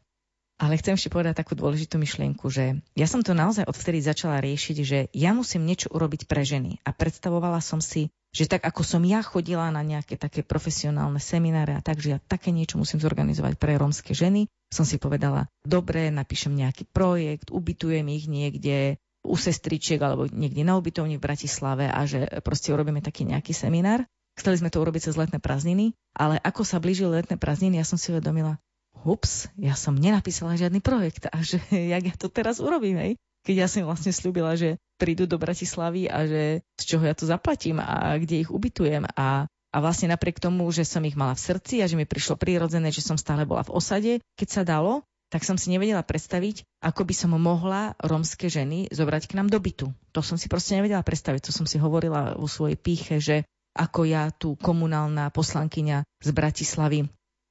Ale 0.58 0.74
chcem 0.74 0.98
ešte 0.98 1.14
povedať 1.14 1.38
takú 1.38 1.54
dôležitú 1.54 2.02
myšlienku, 2.02 2.50
že 2.50 2.82
ja 2.98 3.06
som 3.06 3.22
to 3.22 3.30
naozaj 3.30 3.62
odvtedy 3.70 4.02
začala 4.02 4.42
riešiť, 4.42 4.76
že 4.82 4.98
ja 5.14 5.30
musím 5.30 5.62
niečo 5.62 5.86
urobiť 5.94 6.26
pre 6.26 6.42
ženy. 6.42 6.82
A 6.82 6.90
predstavovala 6.90 7.62
som 7.62 7.78
si, 7.78 8.10
že 8.34 8.50
tak 8.50 8.66
ako 8.66 8.82
som 8.82 9.02
ja 9.06 9.22
chodila 9.22 9.70
na 9.70 9.86
nejaké 9.86 10.18
také 10.18 10.42
profesionálne 10.42 11.22
semináre 11.22 11.78
a 11.78 11.84
tak, 11.84 12.02
že 12.02 12.14
ja 12.14 12.18
také 12.18 12.50
niečo 12.50 12.74
musím 12.74 12.98
zorganizovať 12.98 13.54
pre 13.54 13.78
rómske 13.78 14.12
ženy, 14.12 14.50
som 14.68 14.82
si 14.82 14.98
povedala, 14.98 15.46
dobre, 15.62 16.10
napíšem 16.10 16.52
nejaký 16.52 16.90
projekt, 16.90 17.54
ubytujem 17.54 18.04
ich 18.12 18.26
niekde 18.28 19.00
u 19.24 19.38
sestričiek 19.38 20.02
alebo 20.02 20.26
niekde 20.26 20.66
na 20.66 20.74
ubytovni 20.74 21.16
v 21.16 21.24
Bratislave 21.24 21.86
a 21.86 22.02
že 22.04 22.26
proste 22.42 22.74
urobíme 22.74 23.00
taký 23.00 23.24
nejaký 23.24 23.54
seminár. 23.54 24.04
Chceli 24.38 24.58
sme 24.58 24.70
to 24.70 24.78
urobiť 24.78 25.10
cez 25.10 25.14
letné 25.18 25.42
prázdniny, 25.42 25.98
ale 26.14 26.38
ako 26.38 26.62
sa 26.62 26.78
blížili 26.78 27.10
letné 27.10 27.34
prázdniny, 27.34 27.82
ja 27.82 27.86
som 27.86 27.98
si 27.98 28.14
uvedomila, 28.14 28.58
hups, 29.04 29.50
ja 29.58 29.78
som 29.78 29.94
nenapísala 29.94 30.58
žiadny 30.58 30.82
projekt 30.82 31.30
a 31.30 31.42
že 31.42 31.62
jak 31.94 32.04
ja 32.04 32.14
to 32.16 32.32
teraz 32.32 32.58
urobím, 32.62 32.98
hej? 32.98 33.12
Keď 33.46 33.54
ja 33.54 33.68
som 33.70 33.86
vlastne 33.86 34.12
slúbila, 34.12 34.58
že 34.58 34.76
prídu 34.98 35.24
do 35.24 35.38
Bratislavy 35.38 36.10
a 36.10 36.26
že 36.26 36.66
z 36.76 36.84
čoho 36.84 37.06
ja 37.06 37.14
to 37.14 37.24
zaplatím 37.24 37.78
a 37.78 38.18
kde 38.18 38.44
ich 38.44 38.50
ubytujem 38.50 39.06
a 39.14 39.46
a 39.68 39.84
vlastne 39.84 40.08
napriek 40.08 40.40
tomu, 40.40 40.64
že 40.72 40.88
som 40.88 41.04
ich 41.04 41.12
mala 41.12 41.36
v 41.36 41.44
srdci 41.44 41.84
a 41.84 41.88
že 41.88 42.00
mi 42.00 42.08
prišlo 42.08 42.40
prirodzené, 42.40 42.88
že 42.88 43.04
som 43.04 43.20
stále 43.20 43.44
bola 43.44 43.60
v 43.68 43.76
osade, 43.76 44.12
keď 44.40 44.48
sa 44.48 44.62
dalo, 44.64 45.04
tak 45.28 45.44
som 45.44 45.60
si 45.60 45.68
nevedela 45.68 46.00
predstaviť, 46.00 46.64
ako 46.80 47.04
by 47.04 47.14
som 47.14 47.36
mohla 47.36 47.92
rómske 48.00 48.48
ženy 48.48 48.88
zobrať 48.88 49.28
k 49.28 49.36
nám 49.36 49.52
do 49.52 49.60
bytu. 49.60 49.92
To 50.16 50.24
som 50.24 50.40
si 50.40 50.48
proste 50.48 50.80
nevedela 50.80 51.04
predstaviť. 51.04 51.52
To 51.52 51.52
som 51.52 51.68
si 51.68 51.76
hovorila 51.76 52.32
vo 52.40 52.48
svojej 52.48 52.80
píche, 52.80 53.20
že 53.20 53.44
ako 53.76 54.08
ja 54.08 54.32
tu 54.32 54.56
komunálna 54.56 55.28
poslankyňa 55.28 56.00
z 56.24 56.28
Bratislavy 56.32 56.98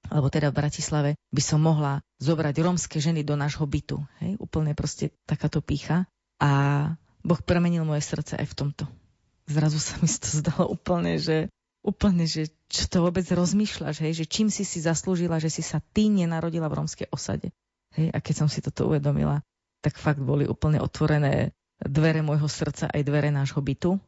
alebo 0.08 0.28
teda 0.32 0.50
v 0.52 0.58
Bratislave, 0.60 1.12
by 1.32 1.42
som 1.44 1.60
mohla 1.62 2.04
zobrať 2.24 2.56
rómske 2.64 2.98
ženy 2.98 3.22
do 3.28 3.36
nášho 3.36 3.64
bytu. 3.68 4.02
Hej? 4.24 4.40
Úplne 4.40 4.74
proste 4.74 5.12
takáto 5.28 5.60
pícha. 5.60 6.08
A 6.38 6.52
Boh 7.26 7.42
premenil 7.42 7.84
moje 7.84 8.06
srdce 8.06 8.40
aj 8.40 8.48
v 8.48 8.58
tomto. 8.58 8.84
Zrazu 9.48 9.80
sa 9.80 10.00
mi 10.00 10.08
to 10.08 10.28
zdalo 10.28 10.72
úplne, 10.72 11.20
že 11.20 11.52
úplne, 11.84 12.28
že 12.28 12.52
čo 12.68 12.88
to 12.92 12.98
vôbec 13.04 13.24
rozmýšľaš, 13.24 14.04
hej? 14.04 14.14
že 14.24 14.26
čím 14.28 14.52
si 14.52 14.68
si 14.68 14.84
zaslúžila, 14.84 15.40
že 15.40 15.48
si 15.48 15.64
sa 15.64 15.80
ty 15.80 16.12
nenarodila 16.12 16.68
v 16.68 16.84
rómskej 16.84 17.08
osade. 17.12 17.56
Hej? 17.96 18.12
A 18.12 18.18
keď 18.20 18.46
som 18.46 18.48
si 18.52 18.60
toto 18.60 18.92
uvedomila, 18.92 19.40
tak 19.80 19.96
fakt 19.96 20.20
boli 20.20 20.44
úplne 20.44 20.84
otvorené 20.84 21.56
dvere 21.80 22.26
môjho 22.26 22.50
srdca 22.50 22.90
aj 22.90 23.02
dvere 23.06 23.30
nášho 23.30 23.62
bytu 23.62 24.02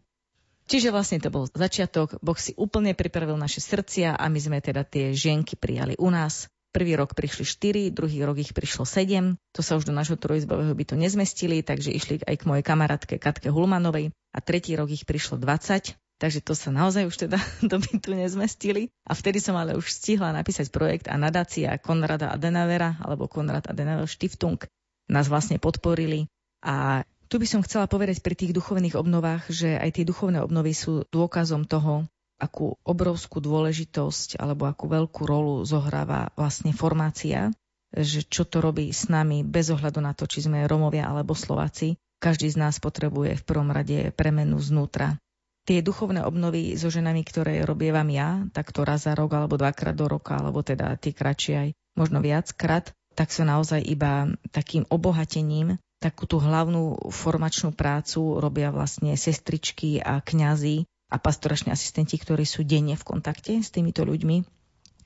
Čiže 0.69 0.93
vlastne 0.93 1.17
to 1.17 1.33
bol 1.33 1.49
začiatok, 1.49 2.21
Boh 2.21 2.37
si 2.37 2.53
úplne 2.53 2.93
pripravil 2.93 3.33
naše 3.41 3.57
srdcia 3.57 4.13
a 4.13 4.25
my 4.29 4.37
sme 4.37 4.61
teda 4.61 4.85
tie 4.85 5.17
žienky 5.17 5.57
prijali 5.57 5.97
u 5.97 6.13
nás. 6.13 6.45
Prvý 6.69 6.93
rok 6.93 7.17
prišli 7.17 7.89
4, 7.89 7.97
druhý 7.97 8.21
rok 8.21 8.37
ich 8.37 8.53
prišlo 8.53 8.85
7. 8.85 9.33
To 9.57 9.61
sa 9.65 9.73
už 9.73 9.89
do 9.89 9.93
nášho 9.97 10.21
trojizbového 10.21 10.69
bytu 10.77 10.93
nezmestili, 10.93 11.65
takže 11.65 11.89
išli 11.89 12.21
aj 12.21 12.35
k 12.37 12.45
mojej 12.45 12.61
kamarátke 12.61 13.17
Katke 13.17 13.49
Hulmanovej 13.49 14.13
a 14.13 14.37
tretí 14.45 14.77
rok 14.77 14.93
ich 14.93 15.09
prišlo 15.09 15.41
20. 15.41 15.97
Takže 16.21 16.39
to 16.45 16.53
sa 16.53 16.69
naozaj 16.69 17.09
už 17.09 17.15
teda 17.25 17.41
do 17.73 17.81
bytu 17.81 18.13
nezmestili. 18.13 18.93
A 19.09 19.17
vtedy 19.17 19.41
som 19.41 19.57
ale 19.57 19.73
už 19.73 19.89
stihla 19.89 20.29
napísať 20.29 20.69
projekt 20.69 21.09
a 21.09 21.17
nadácia 21.17 21.73
Konrada 21.81 22.29
Adenauera 22.29 23.01
alebo 23.01 23.25
Konrad 23.25 23.65
Adenauer 23.65 24.05
Stiftung 24.05 24.61
nás 25.09 25.25
vlastne 25.25 25.57
podporili 25.57 26.29
a 26.61 27.01
tu 27.29 27.37
by 27.37 27.45
som 27.45 27.61
chcela 27.61 27.85
povedať 27.85 28.25
pri 28.25 28.33
tých 28.33 28.57
duchovných 28.57 28.97
obnovách, 28.97 29.53
že 29.53 29.77
aj 29.77 30.01
tie 30.01 30.05
duchovné 30.05 30.41
obnovy 30.41 30.73
sú 30.73 31.05
dôkazom 31.13 31.69
toho, 31.69 32.09
akú 32.41 32.73
obrovskú 32.81 33.37
dôležitosť 33.37 34.41
alebo 34.41 34.65
akú 34.65 34.89
veľkú 34.89 35.21
rolu 35.29 35.61
zohráva 35.61 36.33
vlastne 36.33 36.73
formácia, 36.73 37.53
že 37.93 38.25
čo 38.25 38.49
to 38.49 38.65
robí 38.65 38.89
s 38.89 39.13
nami 39.13 39.45
bez 39.45 39.69
ohľadu 39.69 40.01
na 40.01 40.17
to, 40.17 40.25
či 40.25 40.49
sme 40.49 40.65
Romovia 40.65 41.05
alebo 41.05 41.37
Slováci. 41.37 42.01
Každý 42.19 42.51
z 42.51 42.57
nás 42.59 42.81
potrebuje 42.81 43.39
v 43.39 43.45
prvom 43.47 43.69
rade 43.71 44.11
premenu 44.11 44.59
znútra. 44.59 45.15
Tie 45.63 45.85
duchovné 45.85 46.25
obnovy 46.25 46.75
so 46.75 46.89
ženami, 46.89 47.21
ktoré 47.21 47.61
robievam 47.61 48.09
ja, 48.09 48.43
takto 48.51 48.81
raz 48.81 49.05
za 49.05 49.13
rok 49.13 49.37
alebo 49.37 49.55
dvakrát 49.55 49.93
do 49.93 50.09
roka, 50.09 50.35
alebo 50.35 50.65
teda 50.65 50.97
tie 50.97 51.13
kratšie 51.13 51.53
aj 51.55 51.69
možno 51.93 52.19
viackrát, 52.19 52.89
tak 53.13 53.29
sú 53.29 53.45
naozaj 53.45 53.83
iba 53.85 54.33
takým 54.49 54.87
obohatením 54.89 55.77
takú 55.99 56.23
tú 56.25 56.39
hlavnú 56.39 57.11
formačnú 57.11 57.75
prácu 57.75 58.39
robia 58.39 58.71
vlastne 58.71 59.19
sestričky 59.19 59.99
a 59.99 60.23
kňazi 60.23 60.87
a 61.11 61.19
pastorační 61.19 61.75
asistenti, 61.75 62.15
ktorí 62.15 62.47
sú 62.47 62.63
denne 62.63 62.95
v 62.95 63.03
kontakte 63.03 63.59
s 63.59 63.69
týmito 63.69 64.07
ľuďmi 64.07 64.59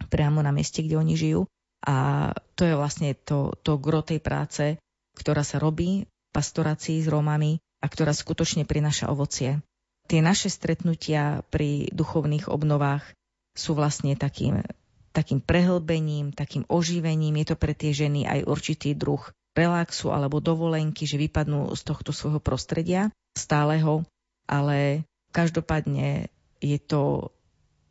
priamo 0.07 0.45
na 0.45 0.53
mieste, 0.53 0.85
kde 0.85 1.01
oni 1.01 1.15
žijú. 1.17 1.41
A 1.83 2.29
to 2.55 2.63
je 2.63 2.77
vlastne 2.77 3.11
to, 3.27 3.51
to 3.65 3.75
gro 3.81 4.05
tej 4.05 4.23
práce, 4.23 4.79
ktorá 5.17 5.43
sa 5.43 5.59
robí 5.59 6.07
v 6.07 6.29
pastorácii 6.31 7.03
s 7.03 7.11
Rómami 7.11 7.59
a 7.83 7.85
ktorá 7.91 8.15
skutočne 8.15 8.63
prináša 8.63 9.11
ovocie. 9.11 9.59
Tie 10.07 10.19
naše 10.23 10.47
stretnutia 10.47 11.43
pri 11.51 11.91
duchovných 11.91 12.47
obnovách 12.47 13.03
sú 13.55 13.75
vlastne 13.75 14.15
takým, 14.15 14.63
takým 15.11 15.39
prehlbením, 15.43 16.31
takým 16.31 16.67
oživením. 16.67 17.39
Je 17.43 17.47
to 17.51 17.57
pre 17.59 17.75
tie 17.75 17.91
ženy 17.91 18.27
aj 18.27 18.47
určitý 18.47 18.95
druh 18.95 19.23
relaxu 19.53 20.09
alebo 20.09 20.41
dovolenky, 20.41 21.05
že 21.05 21.21
vypadnú 21.21 21.73
z 21.77 21.81
tohto 21.85 22.09
svojho 22.09 22.41
prostredia 22.41 23.13
stáleho, 23.37 24.05
ale 24.49 25.05
každopádne 25.33 26.29
je 26.61 26.77
to 26.81 27.33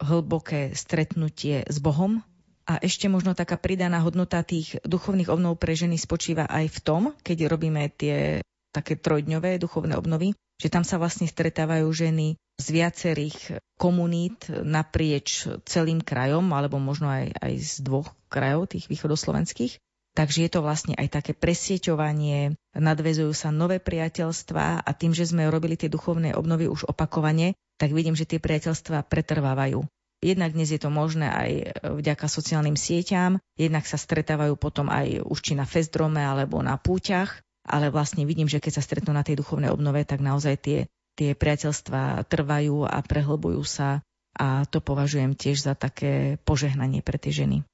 hlboké 0.02 0.74
stretnutie 0.74 1.62
s 1.66 1.78
Bohom. 1.78 2.22
A 2.62 2.78
ešte 2.78 3.10
možno 3.10 3.34
taká 3.34 3.58
pridaná 3.58 3.98
hodnota 4.02 4.46
tých 4.46 4.78
duchovných 4.86 5.30
obnov 5.30 5.58
pre 5.58 5.74
ženy 5.74 5.98
spočíva 5.98 6.46
aj 6.46 6.70
v 6.70 6.78
tom, 6.82 7.02
keď 7.26 7.50
robíme 7.50 7.90
tie 7.90 8.38
také 8.70 8.94
trojdňové 8.94 9.58
duchovné 9.58 9.98
obnovy, 9.98 10.32
že 10.62 10.70
tam 10.70 10.86
sa 10.86 10.96
vlastne 10.96 11.26
stretávajú 11.26 11.90
ženy 11.90 12.38
z 12.62 12.66
viacerých 12.70 13.58
komunít 13.74 14.46
naprieč 14.62 15.50
celým 15.66 15.98
krajom, 15.98 16.54
alebo 16.54 16.78
možno 16.78 17.10
aj, 17.10 17.34
aj 17.34 17.52
z 17.58 17.72
dvoch 17.82 18.14
krajov, 18.30 18.70
tých 18.70 18.86
východoslovenských. 18.86 19.82
Takže 20.12 20.44
je 20.44 20.50
to 20.52 20.60
vlastne 20.60 20.92
aj 20.92 21.08
také 21.08 21.32
presieťovanie, 21.32 22.52
nadvezujú 22.76 23.32
sa 23.32 23.48
nové 23.48 23.80
priateľstvá 23.80 24.84
a 24.84 24.90
tým, 24.92 25.16
že 25.16 25.24
sme 25.24 25.48
robili 25.48 25.80
tie 25.80 25.88
duchovné 25.88 26.36
obnovy 26.36 26.68
už 26.68 26.84
opakovane, 26.84 27.56
tak 27.80 27.96
vidím, 27.96 28.12
že 28.12 28.28
tie 28.28 28.36
priateľstvá 28.36 29.08
pretrvávajú. 29.08 29.80
Jednak 30.22 30.54
dnes 30.54 30.70
je 30.70 30.78
to 30.78 30.92
možné 30.92 31.26
aj 31.26 31.50
vďaka 31.82 32.30
sociálnym 32.30 32.78
sieťam, 32.78 33.42
jednak 33.58 33.88
sa 33.88 33.98
stretávajú 33.98 34.54
potom 34.54 34.86
aj 34.92 35.24
už 35.26 35.38
či 35.42 35.58
na 35.58 35.66
festdrome 35.66 36.22
alebo 36.22 36.62
na 36.62 36.78
púťach, 36.78 37.42
ale 37.66 37.90
vlastne 37.90 38.28
vidím, 38.28 38.46
že 38.46 38.62
keď 38.62 38.78
sa 38.78 38.86
stretnú 38.86 39.16
na 39.16 39.26
tej 39.26 39.40
duchovnej 39.40 39.72
obnove, 39.72 40.04
tak 40.06 40.22
naozaj 40.22 40.54
tie, 40.60 40.78
tie 41.16 41.34
priateľstvá 41.34 42.22
trvajú 42.28 42.86
a 42.86 43.00
prehlbujú 43.02 43.64
sa 43.66 44.04
a 44.36 44.62
to 44.68 44.78
považujem 44.78 45.34
tiež 45.34 45.64
za 45.64 45.74
také 45.74 46.38
požehnanie 46.46 47.02
pre 47.02 47.18
tie 47.18 47.32
ženy. 47.34 47.66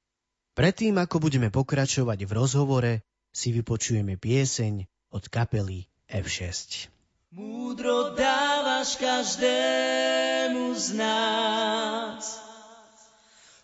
Predtým, 0.58 0.98
ako 0.98 1.22
budeme 1.22 1.54
pokračovať 1.54 2.26
v 2.26 2.32
rozhovore, 2.34 2.92
si 3.30 3.54
vypočujeme 3.54 4.18
pieseň 4.18 4.90
od 5.14 5.30
kapely 5.30 5.86
F6. 6.10 6.90
Múdro 7.30 8.18
dávaš 8.18 8.98
každému 8.98 10.74
z 10.74 10.98
nás 10.98 12.42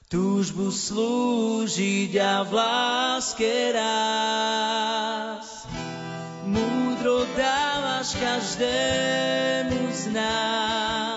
túžbu 0.06 0.70
slúžiť 0.70 2.14
a 2.14 2.46
v 2.46 2.50
láske 2.54 3.74
rás. 3.74 5.66
Múdro 6.46 7.26
dávaš 7.34 8.14
každému 8.14 9.90
z 9.90 10.14
nás 10.14 11.13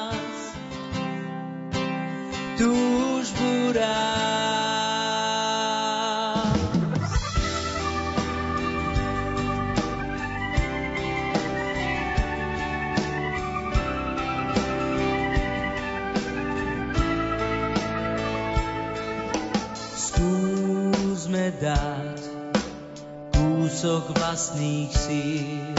kúsok 23.98 24.14
vlastných 24.14 24.94
síl. 24.94 25.74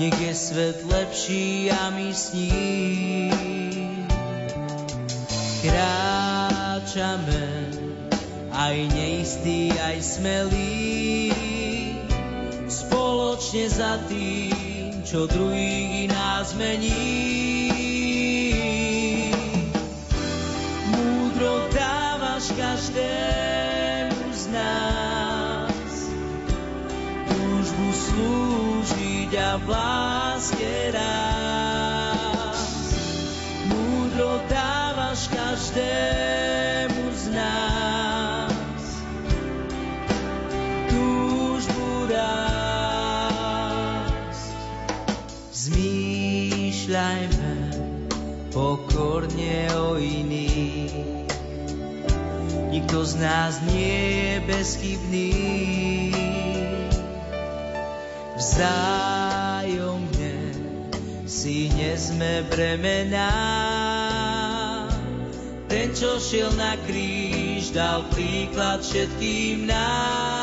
Nech 0.00 0.16
je 0.16 0.32
svet 0.32 0.80
lepší 0.88 1.68
a 1.68 1.92
my 1.92 2.08
s 2.08 2.32
ním 2.32 4.08
kráčame 5.60 7.44
aj 8.56 8.76
neistý, 8.88 9.68
aj 9.76 10.00
smelý, 10.00 11.36
spoločne 12.72 13.68
za 13.68 14.00
tým, 14.08 15.04
čo 15.04 15.28
druhý 15.28 16.08
nás 16.08 16.56
mení. 16.56 17.61
Každému 35.72 37.04
z 37.16 37.32
nás, 37.32 38.84
túžbu 40.92 42.12
rásť. 42.12 43.16
Zmýšľajme 45.48 47.56
pokorne 48.52 49.72
o 49.80 49.96
iných. 49.96 51.24
Nikto 52.68 53.08
z 53.08 53.16
nás 53.16 53.56
nie 53.72 53.96
je 54.12 54.44
bezchybný. 54.44 55.32
Vzájomne 58.36 60.36
si 61.24 61.72
nesme 61.72 62.44
bremená. 62.52 63.81
Čo 65.92 66.16
šiel 66.16 66.48
na 66.56 66.72
kríž, 66.88 67.76
dal 67.76 68.08
príklad 68.08 68.80
všetkým 68.80 69.68
nám. 69.68 70.41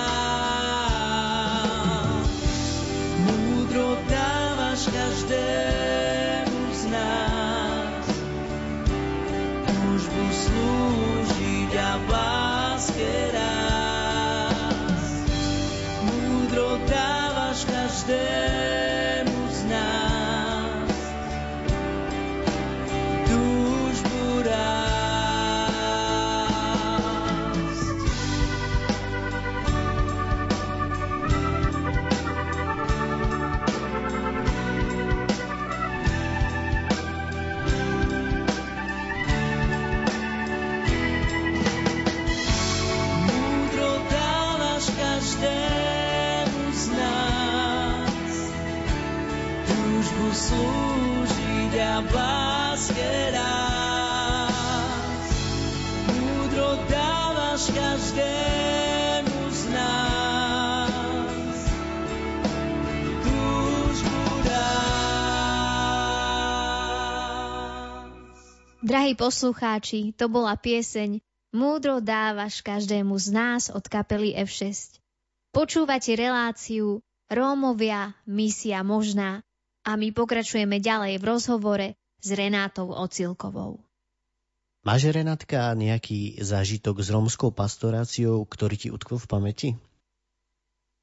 Poslucháči, 69.19 70.15
to 70.15 70.31
bola 70.31 70.55
pieseň 70.55 71.19
Múdro 71.51 71.99
dávaš 71.99 72.63
každému 72.63 73.19
z 73.19 73.27
nás 73.35 73.63
od 73.67 73.83
kapely 73.83 74.37
F6. 74.47 75.01
Počúvate 75.51 76.15
reláciu 76.15 77.03
Rómovia, 77.27 78.15
misia 78.23 78.79
možná 78.85 79.43
a 79.83 79.97
my 79.99 80.15
pokračujeme 80.15 80.79
ďalej 80.79 81.19
v 81.19 81.23
rozhovore 81.25 81.87
s 82.21 82.29
Renátou 82.31 82.93
Ocilkovou. 82.93 83.81
Máš, 84.85 85.11
Renátka, 85.11 85.73
nejaký 85.75 86.39
zážitok 86.39 87.03
s 87.03 87.11
rómskou 87.11 87.51
pastoráciou, 87.51 88.45
ktorý 88.47 88.75
ti 88.77 88.87
utkvel 88.93 89.19
v 89.19 89.27
pamäti? 89.27 89.69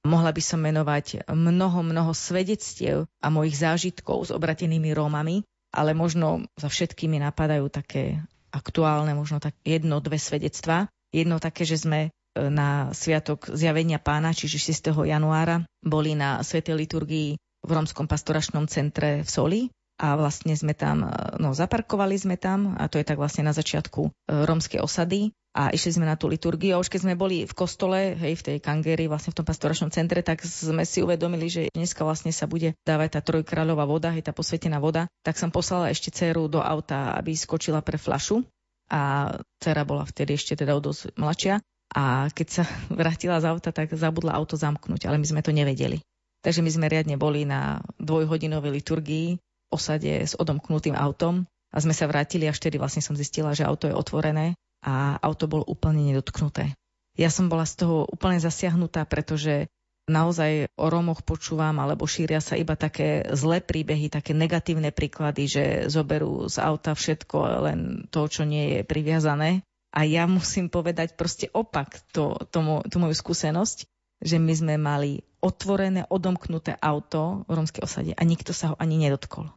Mohla 0.06 0.30
by 0.30 0.42
som 0.46 0.62
menovať 0.62 1.26
mnoho, 1.26 1.82
mnoho 1.82 2.14
svedectiev 2.14 3.10
a 3.18 3.26
mojich 3.34 3.58
zážitkov 3.58 4.30
s 4.30 4.30
obratenými 4.30 4.94
Rómami, 4.94 5.42
ale 5.76 5.92
možno 5.92 6.48
za 6.56 6.72
všetkými 6.72 7.20
napadajú 7.20 7.68
také 7.68 8.24
aktuálne, 8.48 9.12
možno 9.12 9.36
tak 9.36 9.52
jedno, 9.60 10.00
dve 10.00 10.16
svedectvá. 10.16 10.88
Jedno 11.12 11.36
také, 11.36 11.68
že 11.68 11.76
sme 11.76 12.08
e, 12.08 12.10
na 12.48 12.90
Sviatok 12.96 13.52
zjavenia 13.52 14.00
pána, 14.00 14.32
čiže 14.32 14.56
6. 14.72 15.04
januára, 15.04 15.68
boli 15.84 16.16
na 16.16 16.40
Svetej 16.40 16.80
liturgii 16.80 17.36
v 17.36 17.70
Rómskom 17.70 18.08
pastoračnom 18.08 18.64
centre 18.64 19.20
v 19.20 19.28
Soli 19.28 19.60
a 19.96 20.16
vlastne 20.20 20.52
sme 20.52 20.76
tam, 20.76 21.08
e, 21.08 21.40
no 21.40 21.56
zaparkovali 21.56 22.16
sme 22.20 22.36
tam 22.36 22.76
a 22.76 22.88
to 22.88 23.00
je 23.00 23.06
tak 23.08 23.16
vlastne 23.16 23.48
na 23.48 23.56
začiatku 23.56 24.02
e, 24.04 24.10
rómskej 24.44 24.80
osady. 24.84 25.32
A 25.56 25.72
išli 25.72 25.96
sme 25.96 26.04
na 26.04 26.20
tú 26.20 26.28
liturgiu 26.28 26.76
a 26.76 26.80
už 26.84 26.92
keď 26.92 27.00
sme 27.00 27.14
boli 27.16 27.48
v 27.48 27.54
kostole, 27.56 28.12
hej, 28.12 28.36
v 28.36 28.44
tej 28.44 28.56
kangéri, 28.60 29.08
vlastne 29.08 29.32
v 29.32 29.40
tom 29.40 29.48
pastoračnom 29.48 29.88
centre, 29.88 30.20
tak 30.20 30.44
sme 30.44 30.84
si 30.84 31.00
uvedomili, 31.00 31.48
že 31.48 31.72
dneska 31.72 32.04
vlastne 32.04 32.28
sa 32.28 32.44
bude 32.44 32.76
dávať 32.84 33.16
tá 33.16 33.20
trojkráľová 33.24 33.88
voda, 33.88 34.12
hej, 34.12 34.20
tá 34.20 34.36
posvetená 34.36 34.76
voda, 34.84 35.08
tak 35.24 35.40
som 35.40 35.48
poslala 35.48 35.88
ešte 35.88 36.12
dceru 36.12 36.52
do 36.52 36.60
auta, 36.60 37.16
aby 37.16 37.32
skočila 37.32 37.80
pre 37.80 37.96
flašu 37.96 38.44
a 38.92 39.32
dcera 39.56 39.88
bola 39.88 40.04
vtedy 40.04 40.36
ešte 40.36 40.60
teda 40.60 40.76
dosť 40.76 41.16
mladšia. 41.16 41.64
A 41.96 42.28
keď 42.36 42.48
sa 42.52 42.64
vrátila 43.00 43.40
z 43.40 43.48
auta, 43.48 43.72
tak 43.72 43.96
zabudla 43.96 44.36
auto 44.36 44.60
zamknúť, 44.60 45.08
ale 45.08 45.16
my 45.16 45.24
sme 45.24 45.40
to 45.40 45.56
nevedeli. 45.56 46.04
Takže 46.44 46.60
my 46.60 46.68
sme 46.68 46.92
riadne 46.92 47.16
boli 47.16 47.48
na 47.48 47.80
dvojhodinovej 47.96 48.76
liturgii 48.76 49.28
osade 49.72 50.24
s 50.24 50.38
odomknutým 50.38 50.94
autom 50.94 51.44
a 51.74 51.78
sme 51.82 51.92
sa 51.92 52.08
vrátili 52.08 52.46
až 52.46 52.62
vtedy 52.62 52.78
vlastne 52.78 53.02
som 53.04 53.18
zistila, 53.18 53.52
že 53.52 53.66
auto 53.66 53.90
je 53.90 53.94
otvorené 53.96 54.54
a 54.86 55.18
auto 55.18 55.50
bolo 55.50 55.66
úplne 55.66 56.06
nedotknuté. 56.06 56.72
Ja 57.16 57.32
som 57.32 57.48
bola 57.48 57.64
z 57.64 57.84
toho 57.84 58.04
úplne 58.06 58.36
zasiahnutá, 58.38 59.08
pretože 59.08 59.66
naozaj 60.06 60.70
o 60.78 60.86
Rómoch 60.86 61.26
počúvam, 61.26 61.74
alebo 61.82 62.06
šíria 62.06 62.38
sa 62.38 62.54
iba 62.54 62.78
také 62.78 63.26
zlé 63.34 63.58
príbehy, 63.58 64.12
také 64.12 64.32
negatívne 64.36 64.94
príklady, 64.94 65.50
že 65.50 65.64
zoberú 65.90 66.46
z 66.46 66.62
auta 66.62 66.94
všetko, 66.94 67.66
len 67.66 67.80
to, 68.12 68.30
čo 68.30 68.46
nie 68.46 68.78
je 68.78 68.80
priviazané. 68.86 69.66
A 69.96 70.04
ja 70.04 70.28
musím 70.28 70.68
povedať 70.68 71.16
proste 71.16 71.48
opak 71.50 72.04
to, 72.12 72.36
tomu, 72.52 72.84
tú 72.86 73.00
moju 73.00 73.16
skúsenosť, 73.16 73.88
že 74.20 74.40
my 74.40 74.52
sme 74.56 74.74
mali 74.80 75.20
otvorené, 75.44 76.08
odomknuté 76.08 76.74
auto 76.80 77.44
v 77.46 77.52
rómskej 77.54 77.82
osade 77.84 78.12
a 78.16 78.22
nikto 78.24 78.56
sa 78.56 78.72
ho 78.72 78.76
ani 78.80 78.96
nedotkol. 78.98 79.52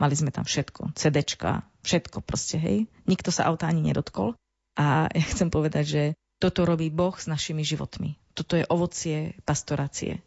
Mali 0.00 0.14
sme 0.18 0.34
tam 0.34 0.42
všetko, 0.42 0.98
CDčka, 0.98 1.62
všetko 1.86 2.26
proste, 2.26 2.58
hej. 2.58 2.90
Nikto 3.06 3.30
sa 3.30 3.46
auta 3.46 3.70
ani 3.70 3.86
nedotkol. 3.86 4.34
A 4.78 5.06
ja 5.18 5.24
chcem 5.26 5.48
povedať, 5.52 5.84
že 5.84 6.02
toto 6.42 6.66
robí 6.66 6.90
Boh 6.90 7.14
s 7.14 7.30
našimi 7.30 7.62
životmi. 7.62 8.18
Toto 8.34 8.58
je 8.58 8.66
ovocie 8.66 9.38
pastorácie. 9.46 10.18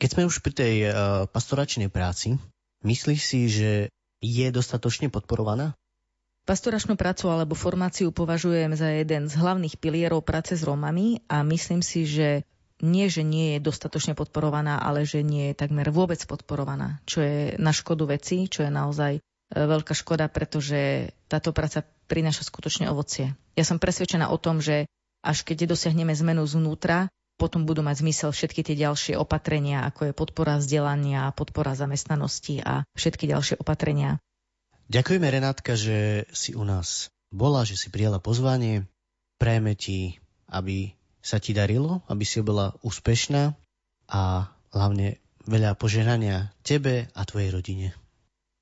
Keď 0.00 0.08
sme 0.16 0.28
už 0.28 0.40
pri 0.40 0.52
tej 0.54 0.74
uh, 0.86 0.92
pastoračnej 1.28 1.92
práci, 1.92 2.38
myslíš 2.86 3.20
si, 3.20 3.40
že 3.50 3.70
je 4.20 4.46
dostatočne 4.52 5.12
podporovaná? 5.12 5.76
Pastoračnú 6.48 6.96
prácu 6.96 7.28
alebo 7.28 7.52
formáciu 7.52 8.08
považujem 8.14 8.72
za 8.72 8.88
jeden 8.88 9.28
z 9.28 9.34
hlavných 9.36 9.76
pilierov 9.76 10.24
práce 10.24 10.56
s 10.56 10.64
Rómami 10.64 11.20
a 11.28 11.44
myslím 11.44 11.84
si, 11.84 12.08
že 12.08 12.48
nie, 12.80 13.06
že 13.12 13.24
nie 13.24 13.56
je 13.56 13.64
dostatočne 13.64 14.16
podporovaná, 14.16 14.80
ale 14.80 15.04
že 15.04 15.24
nie 15.24 15.52
je 15.52 15.58
takmer 15.60 15.88
vôbec 15.92 16.20
podporovaná, 16.24 17.00
čo 17.08 17.20
je 17.24 17.54
na 17.56 17.70
škodu 17.70 18.08
veci, 18.08 18.48
čo 18.48 18.64
je 18.64 18.72
naozaj 18.72 19.12
e, 19.16 19.20
veľká 19.52 19.92
škoda, 19.92 20.28
pretože 20.32 21.12
táto 21.28 21.52
práca 21.54 21.84
prináša 22.08 22.44
skutočne 22.48 22.90
ovocie. 22.90 23.36
Ja 23.54 23.64
som 23.64 23.78
presvedčená 23.78 24.28
o 24.32 24.40
tom, 24.40 24.58
že 24.58 24.88
až 25.20 25.44
keď 25.44 25.70
dosiahneme 25.76 26.16
zmenu 26.16 26.48
zvnútra, 26.48 27.12
potom 27.40 27.64
budú 27.64 27.80
mať 27.80 28.04
zmysel 28.04 28.30
všetky 28.36 28.60
tie 28.60 28.76
ďalšie 28.76 29.16
opatrenia, 29.16 29.88
ako 29.88 30.12
je 30.12 30.12
podpora 30.12 30.60
vzdelania, 30.60 31.32
podpora 31.32 31.72
zamestnanosti 31.72 32.60
a 32.60 32.84
všetky 32.92 33.24
ďalšie 33.24 33.56
opatrenia. 33.56 34.20
Ďakujeme, 34.92 35.24
Renátka, 35.24 35.72
že 35.72 36.28
si 36.36 36.52
u 36.52 36.66
nás 36.68 37.08
bola, 37.32 37.64
že 37.64 37.78
si 37.78 37.88
prijala 37.88 38.20
pozvanie. 38.20 38.84
Prajeme 39.40 39.72
ti, 39.72 40.20
aby 40.50 40.92
sa 41.20 41.40
ti 41.40 41.52
darilo, 41.52 42.00
aby 42.08 42.24
si 42.24 42.40
bola 42.40 42.76
úspešná 42.80 43.52
a 44.10 44.50
hlavne 44.72 45.20
veľa 45.44 45.76
požehnania 45.76 46.52
tebe 46.64 47.08
a 47.12 47.20
tvojej 47.24 47.50
rodine. 47.52 47.88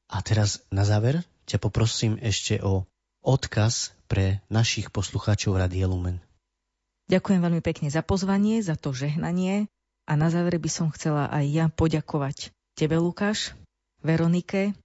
A 0.09 0.23
teraz 0.23 0.63
na 0.73 0.83
záver 0.83 1.23
ťa 1.49 1.59
poprosím 1.61 2.17
ešte 2.21 2.61
o 2.61 2.85
odkaz 3.25 3.93
pre 4.09 4.41
našich 4.49 4.89
poslucháčov 4.89 5.59
Radia 5.59 5.89
Lumen. 5.89 6.21
Ďakujem 7.09 7.41
veľmi 7.41 7.63
pekne 7.65 7.89
za 7.89 8.05
pozvanie, 8.05 8.61
za 8.61 8.77
to 8.77 8.93
žehnanie 8.93 9.69
a 10.09 10.13
na 10.17 10.29
záver 10.29 10.61
by 10.61 10.71
som 10.73 10.89
chcela 10.93 11.29
aj 11.29 11.45
ja 11.49 11.67
poďakovať 11.73 12.53
tebe, 12.77 12.97
Lukáš, 13.01 13.57
Veronike, 14.05 14.77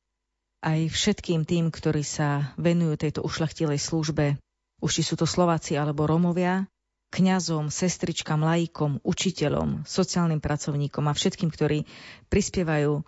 aj 0.63 0.87
všetkým 0.91 1.43
tým, 1.43 1.67
ktorí 1.71 2.03
sa 2.03 2.55
venujú 2.55 2.95
tejto 2.95 3.19
ušlachtilej 3.27 3.79
službe, 3.79 4.39
už 4.79 4.89
či 4.91 5.03
sú 5.03 5.19
to 5.19 5.27
Slováci 5.27 5.75
alebo 5.75 6.07
Romovia, 6.07 6.67
kňazom, 7.13 7.69
sestričkám, 7.69 8.41
laikom, 8.41 8.97
učiteľom, 9.05 9.85
sociálnym 9.85 10.41
pracovníkom 10.41 11.05
a 11.05 11.13
všetkým, 11.13 11.53
ktorí 11.53 11.85
prispievajú 12.33 12.91
e, 12.97 13.03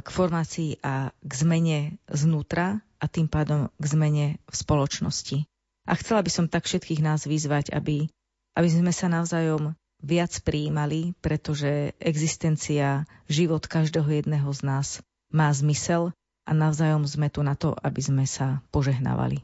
k 0.00 0.08
formácii 0.08 0.80
a 0.80 1.12
k 1.12 1.32
zmene 1.36 1.78
znútra 2.08 2.80
a 2.96 3.04
tým 3.12 3.28
pádom 3.28 3.68
k 3.76 3.84
zmene 3.84 4.26
v 4.48 4.54
spoločnosti. 4.56 5.44
A 5.84 5.92
chcela 6.00 6.24
by 6.24 6.30
som 6.32 6.46
tak 6.48 6.64
všetkých 6.64 7.04
nás 7.04 7.28
vyzvať, 7.28 7.76
aby 7.76 8.08
aby 8.52 8.68
sme 8.68 8.92
sa 8.92 9.08
navzájom 9.08 9.72
viac 10.02 10.32
prijímali, 10.44 11.16
pretože 11.24 11.96
existencia, 12.02 13.08
život 13.30 13.64
každého 13.64 14.22
jedného 14.22 14.50
z 14.52 14.60
nás 14.66 14.88
má 15.32 15.48
zmysel 15.54 16.12
a 16.44 16.50
navzájom 16.52 17.06
sme 17.06 17.30
tu 17.32 17.40
na 17.40 17.54
to, 17.56 17.72
aby 17.80 18.02
sme 18.02 18.24
sa 18.28 18.60
požehnávali. 18.74 19.40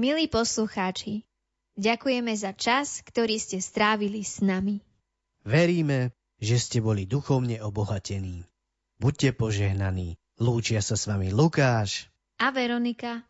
Milí 0.00 0.32
poslucháči, 0.32 1.28
ďakujeme 1.76 2.32
za 2.32 2.56
čas, 2.56 3.04
ktorý 3.04 3.36
ste 3.36 3.60
strávili 3.60 4.24
s 4.24 4.40
nami. 4.40 4.80
Veríme, 5.44 6.16
že 6.40 6.56
ste 6.56 6.80
boli 6.80 7.04
duchovne 7.04 7.60
obohatení. 7.60 8.48
Buďte 8.96 9.36
požehnaní. 9.36 10.16
Lúčia 10.40 10.80
sa 10.80 10.96
s 10.96 11.04
vami 11.04 11.28
Lukáš 11.28 12.08
a 12.40 12.48
Veronika. 12.48 13.28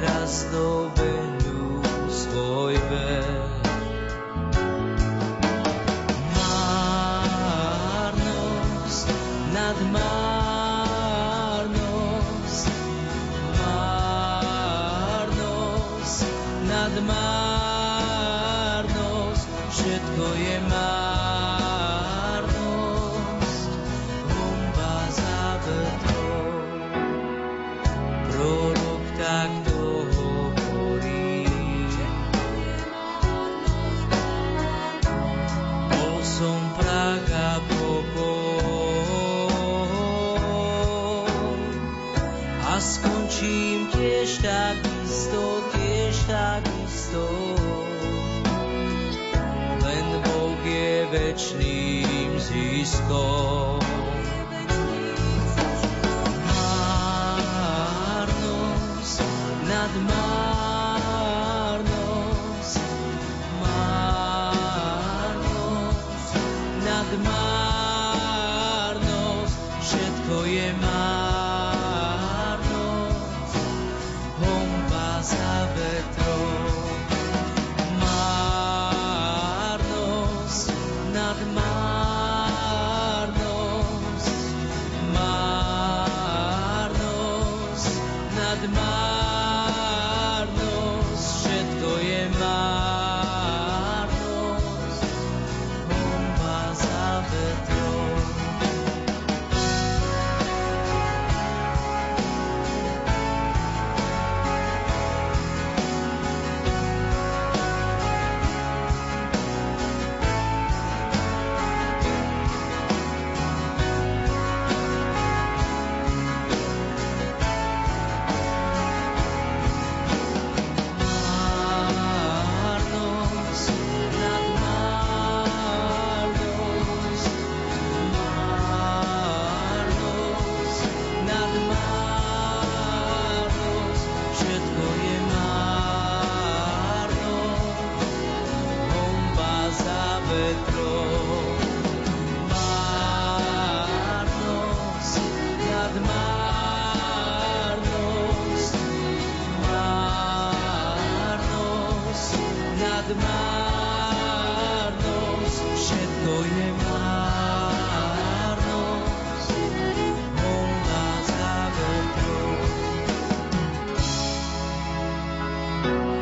Raz 0.00 0.46
dobehnú 0.50 1.82
svoj 2.10 2.74
vek. 2.90 3.23